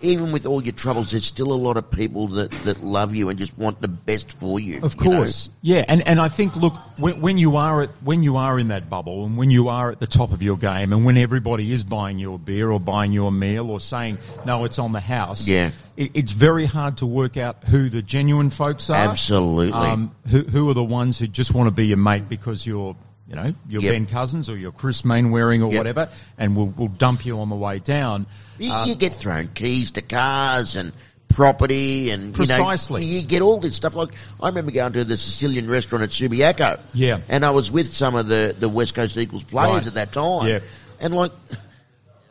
[0.00, 3.28] even with all your troubles, there's still a lot of people that, that love you
[3.28, 4.80] and just want the best for you.
[4.82, 5.16] Of you know?
[5.18, 8.58] course, yeah, and and I think look when, when you are at when you are
[8.58, 11.16] in that bubble and when you are at the top of your game and when
[11.16, 14.78] everybody is buying you a beer or buying you a meal or saying no, it's
[14.78, 15.48] on the house.
[15.48, 15.70] Yeah.
[15.96, 18.96] it, it's very hard to work out who the genuine folks are.
[18.96, 19.72] Absolutely.
[19.72, 22.96] Um, who who are the ones who just want to be your mate because you're
[23.28, 23.92] you know you're Yep.
[23.92, 25.78] Ben Cousins or you're Chris Mainwaring or Yep.
[25.78, 26.08] whatever,
[26.38, 28.26] and we'll, we'll dump you on the way down.
[28.58, 30.92] You, Uh, you get thrown keys to cars and
[31.28, 33.04] property and Precisely.
[33.04, 33.94] You, know, you get all this stuff.
[33.94, 34.10] Like
[34.40, 36.78] I remember going to the Sicilian restaurant at Subiaco.
[36.94, 37.18] Yeah.
[37.28, 39.86] And I was with some of the, the West Coast Eagles players Right.
[39.88, 40.46] at that time.
[40.48, 40.60] Yeah.
[41.00, 41.32] And like,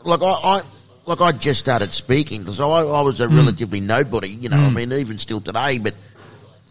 [0.04, 0.62] like I, I
[1.06, 3.36] like I just started speaking, so I, I was a Hmm.
[3.36, 4.30] relatively nobody.
[4.30, 5.94] You know, I mean, even still today, but.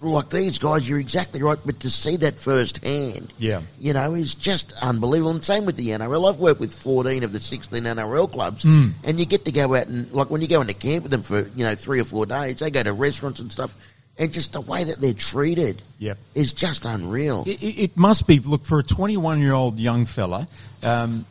[0.03, 1.59] Like these guys, you're exactly right.
[1.64, 3.62] But to see that firsthand, Yeah.
[3.80, 5.30] you know, is just unbelievable.
[5.30, 6.28] And same with the NRL.
[6.28, 8.92] I've worked with 14 of the 16 NRL clubs, Mm.
[9.05, 11.22] and you get to go out and, like, when you go into camp with them
[11.22, 13.74] for, you know, three or four days, they go to restaurants and stuff,
[14.18, 16.18] and just the way that they're treated Yep.
[16.34, 17.45] is just unreal.
[17.47, 18.40] It, it must be.
[18.40, 20.47] Look for a 21 year old young fella.
[20.82, 21.24] Um,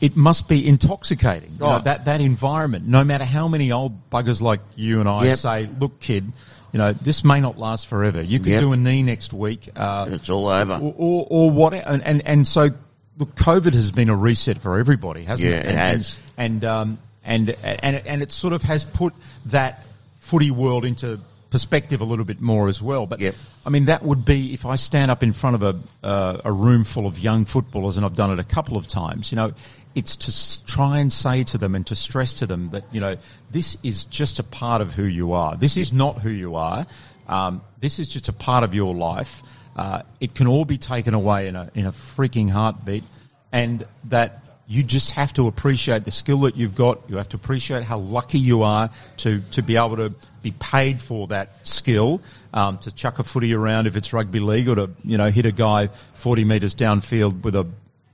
[0.00, 1.52] it must be intoxicating.
[1.52, 1.78] You know, Oh.
[1.84, 2.86] that that environment.
[2.86, 5.38] No matter how many old buggers like you and I Yep.
[5.38, 6.30] say, look, kid,
[6.74, 8.20] you know this may not last forever.
[8.20, 8.60] You could Yep.
[8.60, 10.74] do a knee next week, uh, It's all over.
[10.74, 11.72] or, or or what?
[11.72, 12.70] And, and and so,
[13.16, 15.66] look, COVID has been a reset for everybody, hasn't Yeah, it?
[15.66, 16.18] it And, has.
[16.36, 19.14] And and, um, and and and it sort of has put
[19.46, 19.84] that
[20.18, 21.20] footy world into
[21.54, 23.06] perspective a little bit more as well.
[23.06, 23.36] But Yep.
[23.64, 26.52] I mean, that would be if I stand up in front of a uh, a
[26.52, 29.30] room full of young footballers, and I've done it a couple of times.
[29.30, 29.52] You know,
[29.94, 33.18] it's to try and say to them and to stress to them that you know
[33.52, 35.56] this is just a part of who you are.
[35.56, 36.86] This is not who you are.
[37.28, 39.42] Um, this is just a part of your life.
[39.76, 43.04] Uh, it can all be taken away in a in a freaking heartbeat,
[43.52, 47.10] and that you just have to appreciate the skill that you've got.
[47.10, 51.02] You have to appreciate how lucky you are to, to be able to be paid
[51.02, 54.90] for that skill, um, to chuck a footy around if it's rugby league, or to
[55.04, 57.66] you know hit a guy 40 metres downfield with a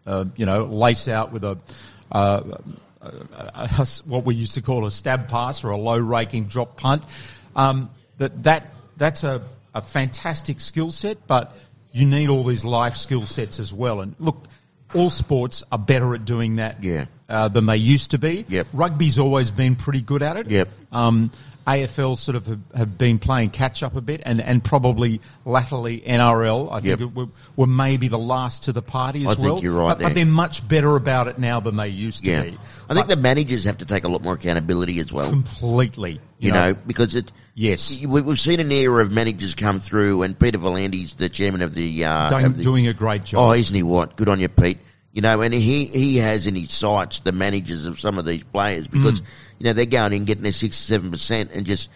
[0.07, 1.59] uh, you know lace out with a.
[2.11, 2.43] Uh,
[3.03, 7.03] a- what we used to call a stab pass or a low raking drop punt.
[7.57, 9.43] Um, that that that's a,
[9.75, 11.57] a fantastic skill set, but
[11.93, 14.01] you need all these life skill sets as well.
[14.01, 14.45] And look,
[14.95, 17.07] all sports are better at doing that Yeah.
[17.31, 18.45] Uh, than they used to be.
[18.49, 18.67] Yep.
[18.73, 20.51] Rugby's always been pretty good at it.
[20.51, 20.69] Yep.
[20.91, 21.31] Um,
[21.67, 26.01] AFL sort of have, have been playing catch up a bit, and, and probably latterly
[26.01, 26.73] NRL.
[26.73, 27.13] I think Yep.
[27.13, 29.63] were, were maybe the last to the party as I think well.
[29.63, 32.43] you're right but, but they're much better about it now than they used Yeah.
[32.43, 32.59] to be.
[32.89, 35.31] I think the managers have to take a lot more accountability as well.
[35.31, 36.21] Completely.
[36.41, 37.31] You know, because it.
[37.55, 38.01] Yes.
[38.01, 41.75] we- We've seen an era of managers come through, and Peter V'landys the chairman of
[41.75, 42.05] the.
[42.07, 43.41] Uh, of the doing a great job.
[43.51, 44.17] Oh, isn't he what?
[44.17, 44.79] Good on you, Pete.
[45.13, 48.45] You know, and he, he has in his sights the managers of some of these
[48.45, 48.93] players Mm.
[48.93, 49.21] because,
[49.59, 51.91] you know, they're going in getting their six, seven percent and just,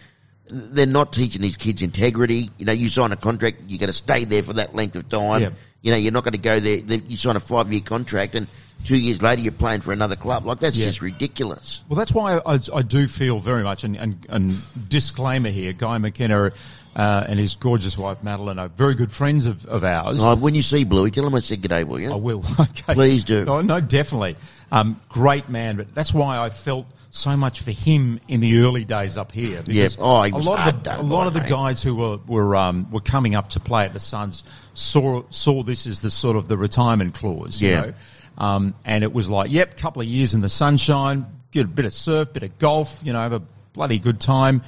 [0.49, 2.49] they're not teaching these kids integrity.
[2.57, 5.07] You know, you sign a contract, you got to stay there for that length of
[5.07, 5.41] time.
[5.41, 5.49] Yeah.
[5.81, 6.77] You know, you're not going to go there.
[6.77, 8.47] You sign a five year contract and
[8.83, 10.45] two years later you're playing for another club.
[10.45, 10.87] Like, that's Yeah.
[10.87, 11.83] just ridiculous.
[11.87, 14.57] Well, that's why I, I do feel very much, and, and, and
[14.89, 16.51] disclaimer here, Guy McKenna
[16.95, 20.19] uh, and his gorgeous wife Madeline are very good friends of, of ours.
[20.23, 22.11] Oh, when you see Bluey, tell him I said g'day, will you?
[22.11, 22.43] I will.
[22.59, 22.93] okay.
[22.93, 23.45] Please do.
[23.47, 24.37] Oh, no, definitely.
[24.71, 28.83] Um, great man, but that's why I felt so much for him in the early
[28.83, 29.61] days up here.
[29.61, 32.55] Because Oh, he a lot of the, a lot of the guys who were were
[32.55, 34.43] um, were coming up to play at the Suns
[34.73, 37.61] saw saw this as the sort of the retirement clause.
[37.61, 37.81] You Yeah.
[37.81, 37.93] know?
[38.37, 41.85] Um, and it was like, yep, couple of years in the sunshine, get a bit
[41.85, 43.41] of surf, bit of golf, you know, have a
[43.73, 44.61] bloody good time,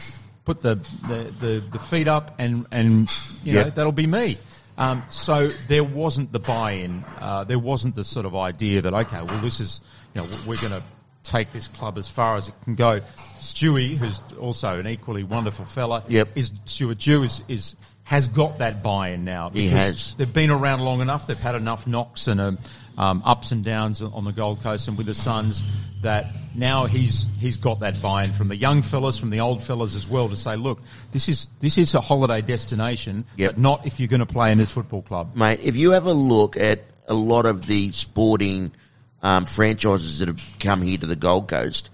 [0.47, 3.11] put the the, the, the feet up, and and
[3.43, 3.75] you know Yep.
[3.75, 4.37] that'll be me.
[4.77, 7.03] Um, so there wasn't the buy-in.
[7.19, 9.81] Uh, there wasn't the sort of idea that okay, well, this is
[10.15, 10.83] you know we're going to
[11.23, 13.01] take this club as far as it can go.
[13.39, 16.29] Stewie, who's also an equally wonderful fella, Yep.
[16.35, 17.75] is Stuart Dew is, is
[18.05, 19.49] has got that buy-in now.
[19.49, 20.15] He because has.
[20.15, 21.27] They've been around long enough.
[21.27, 22.39] They've had enough knocks and
[22.97, 25.63] um, ups and downs on the Gold Coast and with the Suns
[26.01, 26.25] that
[26.55, 30.07] now he's he's got that buy-in from the young fellas, from the old fellas as
[30.09, 30.79] well, to say, look,
[31.11, 33.51] this is this is a holiday destination, Yep.
[33.51, 35.35] but not if you're going to play in this football club.
[35.35, 38.71] mate, if you have a look at a lot of the sporting
[39.23, 41.89] um, franchises that have come here to the Gold Coast,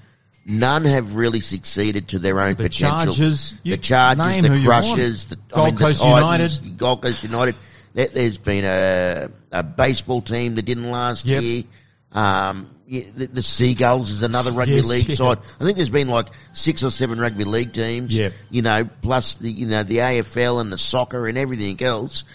[0.46, 3.14] none have really succeeded to their own The potential.
[3.14, 6.78] Chargers, you the Chargers, the Crushers, the, Gold I mean, Coast the Titans, United.
[6.78, 7.56] Gold Coast United.
[7.94, 11.42] There, there's been a, a baseball team that didn't last Yep.
[11.44, 11.64] year.
[12.12, 15.16] Um, yeah, the, the Seagulls is another rugby Yes, league yeah.
[15.16, 15.38] side.
[15.60, 18.16] I think there's been like six or seven rugby league teams.
[18.16, 18.34] Yep.
[18.52, 22.26] You know, plus the you know the AFL and the soccer and everything else.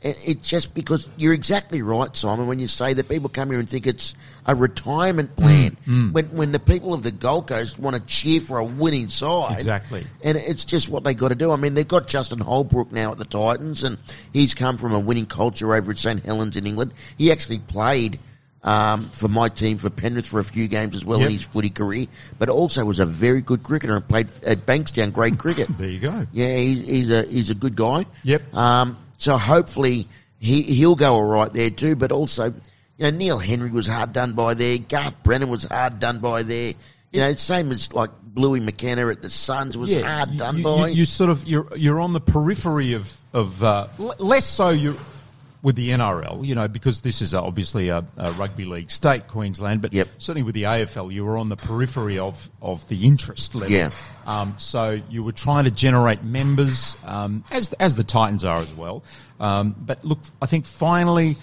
[0.00, 3.68] It's just because you're exactly right, Simon, when you say that people come here and
[3.68, 4.14] think it's
[4.46, 5.76] a retirement plan.
[5.86, 6.12] mm.
[6.12, 9.54] When when the people of the Gold Coast want to cheer for a winning side,
[9.56, 10.06] Exactly.
[10.22, 11.50] and it's just what they got to do.
[11.50, 13.98] I mean, they've got Justin Holbrook now at the Titans, and
[14.32, 16.92] he's come from a winning culture over at St Helens in England.
[17.16, 18.20] He actually played
[18.62, 21.26] um, for my team for Penrith for a few games as well Yep.
[21.26, 22.06] in his footy career,
[22.38, 25.68] but also was a very good cricketer and played at Bankstown grade cricket.
[25.78, 26.26] There you go.
[26.32, 28.06] Yeah, he's, he's a he's a good guy.
[28.22, 28.54] Yep.
[28.54, 30.08] Um, so hopefully
[30.38, 31.96] he he'll go all right there too.
[31.96, 32.54] But also, you
[32.98, 34.78] know, Neil Henry was hard done by there.
[34.78, 36.72] Garth Brennan was hard done by there.
[37.12, 40.88] You know, same as like Bluey McKenna at the Suns was hard done you, by.
[40.88, 44.70] You, you sort of you're you're on the periphery of of uh, l- less so
[44.70, 44.96] you
[45.60, 49.82] with the NRL, you know, because this is obviously a, a rugby league state, Queensland,
[49.82, 50.08] but Yep.
[50.18, 53.70] certainly with the AFL, you were on the periphery of of the interest level.
[53.72, 53.90] Yeah.
[54.26, 58.72] Um, so you were trying to generate members, um, as as the Titans are as
[58.72, 59.02] well.
[59.40, 61.36] Um, but look, I think finally.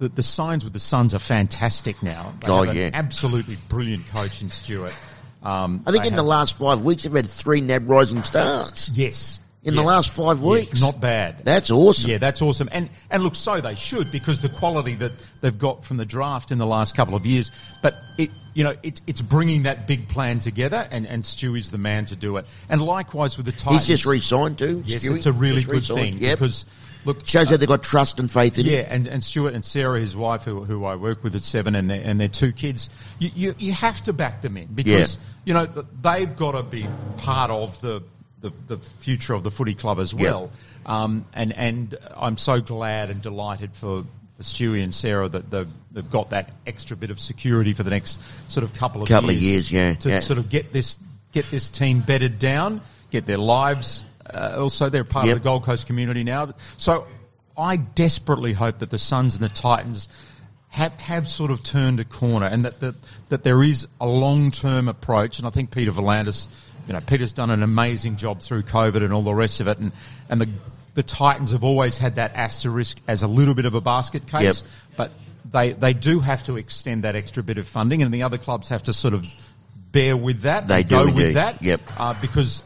[0.00, 2.32] The, the signs with the Suns are fantastic now.
[2.40, 2.86] They Oh, have yeah.
[2.86, 4.94] an absolutely brilliant coach in Stuart.
[5.42, 9.40] Um, I think in the last five weeks they've had three NAB Rising Stars yes
[9.64, 9.80] in Yeah.
[9.82, 10.80] the last five Yeah, weeks.
[10.80, 11.44] not bad.
[11.44, 12.10] That's awesome.
[12.10, 12.68] Yeah, that's awesome.
[12.70, 16.52] And and look, so they should because the quality that they've got from the draft
[16.52, 17.50] in the last couple of years.
[17.82, 21.78] But it, you know, it, it's bringing that big plan together, and and Stewie's the
[21.78, 22.46] man to do it.
[22.68, 23.86] And likewise with the Titans.
[23.86, 24.82] He's just re-signed too.
[24.86, 25.16] Yes, Stewie.
[25.16, 25.98] it's a really good re-signed.
[26.00, 26.38] thing Yep.
[26.38, 26.64] because
[27.04, 27.26] look.
[27.26, 28.86] shows that uh, they've got trust and faith in Yeah, him.
[28.90, 31.90] and, and Stuart and Sarah, his wife, who, who I work with at Seven, and
[31.90, 35.54] their, and their two kids, you, you, you have to back them in because, you
[35.54, 35.66] know,
[36.00, 36.86] they've got to be
[37.18, 38.02] part of the,
[38.40, 40.50] the, the future of the footy club as well.
[40.86, 44.04] Um, and and I'm so glad and delighted for.
[44.36, 47.90] For Stewie and Sarah, that they've, they've got that extra bit of security for the
[47.90, 50.20] next sort of couple of Couple of years, years, yeah, to yeah.
[50.20, 50.96] sort of get this
[51.32, 52.80] get this team bedded down,
[53.10, 54.04] get their lives.
[54.24, 55.36] Uh, also, they're part Yep.
[55.38, 56.54] of the Gold Coast community now.
[56.76, 57.08] So,
[57.56, 60.06] I desperately hope that the Suns and the Titans
[60.68, 62.94] have have sort of turned a corner, and that that,
[63.30, 65.40] that there is a long term approach.
[65.40, 66.46] And I think Peter V'landys,
[66.88, 69.78] you know, Peter's done an amazing job through COVID and all the rest of it,
[69.78, 69.92] and
[70.28, 70.48] and the
[70.94, 74.62] the Titans have always had that asterisk as a little bit of a basket case,
[74.62, 74.70] Yep.
[74.96, 75.12] but
[75.52, 78.70] they they do have to extend that extra bit of funding, and the other clubs
[78.70, 79.26] have to sort of
[79.92, 80.66] bear with that.
[80.66, 81.62] They go do with that.
[81.62, 81.80] Yep.
[81.98, 82.62] Uh, because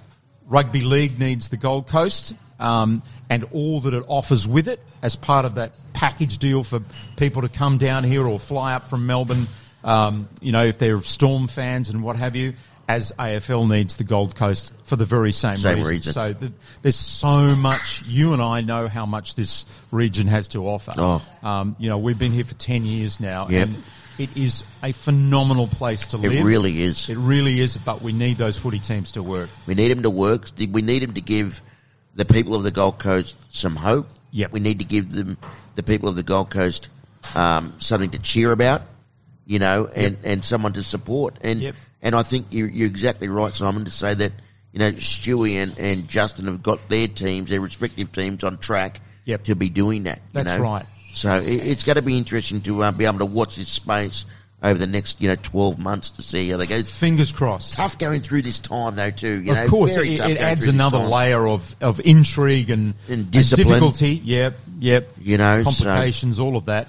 [0.47, 5.17] rugby league needs the Gold Coast um, and all that it offers with it as
[5.17, 6.81] part of that package deal for
[7.17, 9.47] people to come down here or fly up from Melbourne.
[9.85, 12.55] Um, you know, if they're Storm fans and what have you.
[12.93, 16.13] As AFL needs the Gold Coast for the very same, Same reason.
[16.13, 18.03] So th- there's so much.
[18.07, 20.93] You and I know how much this region has to offer.
[20.97, 21.23] Oh.
[21.43, 23.67] Um, you know, we've been here for ten years now, Yep.
[23.69, 23.77] and
[24.19, 26.33] it is a phenomenal place to live.
[26.33, 27.09] It really is.
[27.09, 29.49] It really is, but we need those footy teams to work.
[29.67, 30.49] We need them to work.
[30.59, 31.63] We need them to give
[32.15, 34.07] the people of the Gold Coast some hope.
[34.33, 34.53] Yep.
[34.53, 35.39] We need to give them,
[35.77, 36.91] the people of the Gold Coast,
[37.35, 38.83] um, something to cheer about,
[39.53, 41.37] you know, and, and someone to support.
[41.43, 41.75] And, Yep.
[42.01, 44.33] and I think you're, you're exactly right, Simon, to say that,
[44.73, 49.01] you know, Stewie and, and Justin have got their teams, their respective teams on track
[49.27, 49.45] Yep.
[49.45, 50.17] to be doing that.
[50.19, 50.65] you That's know?
[50.65, 50.87] right.
[51.13, 54.25] So it, it's going to be interesting to uh, be able to watch this space
[54.63, 56.83] over the next, you know, 12 months to see how they go.
[56.83, 57.75] Fingers crossed.
[57.75, 59.65] tough going through this time though too, you know.
[59.65, 63.67] of course, very it, it adds another layer of, of intrigue and, And discipline.
[63.69, 64.15] difficulty.
[64.25, 65.09] Yep, yep.
[65.21, 66.89] You know, so- complications, all of that.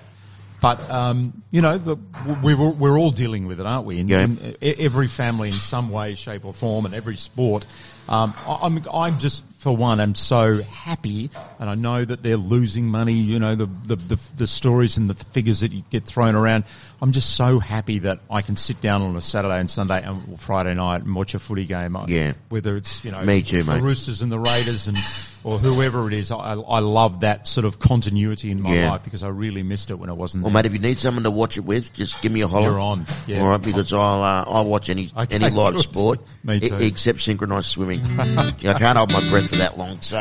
[0.64, 2.00] But um, you know,
[2.42, 4.00] we're, we're all dealing with it, aren't we?
[4.00, 4.22] In, Yeah.
[4.22, 7.66] in every family, in some way, shape, or form, and every sport.
[8.10, 12.86] Um, I'm I'm just for one, I'm so happy, and I know that they're losing
[12.88, 13.14] money.
[13.14, 16.66] You know, the the the, the stories and the figures that you get thrown around.
[17.02, 20.22] I'm just so happy that I can sit down on a Saturday and Sunday and
[20.34, 21.98] or Friday night and watch a footy game.
[22.08, 22.34] Yeah.
[22.50, 23.82] Whether it's you know Me too, the mate.
[23.82, 24.98] Roosters and the Raiders and
[25.46, 28.92] or whoever it is, I, I love that sort of continuity in my Yeah.
[28.92, 30.64] life because I really missed it when I wasn't Well, there.
[30.64, 32.70] mate, if you need someone to watch it with, just give me a holler.
[32.72, 33.06] You're on.
[33.28, 33.42] Yeah.
[33.42, 35.82] All right, because I'll uh, I'll watch any Okay, any live good.
[35.94, 36.76] sport, Me too.
[36.80, 37.93] except synchronised swimming.
[38.20, 40.02] I can't hold my breath for that long.
[40.02, 40.20] So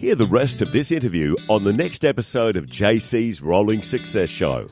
[0.00, 4.66] Hear the rest of this interview on the next episode of JC's Rolling Success Show.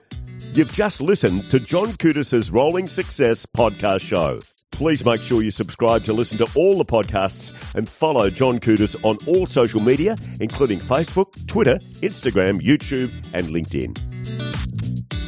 [0.52, 4.40] You've just listened to John Coutis's Rolling Success podcast show.
[4.70, 8.96] Please make sure you subscribe to listen to all the podcasts and follow John Kudis
[9.04, 15.27] on all social media, including Facebook, Twitter, Instagram, YouTube, and LinkedIn.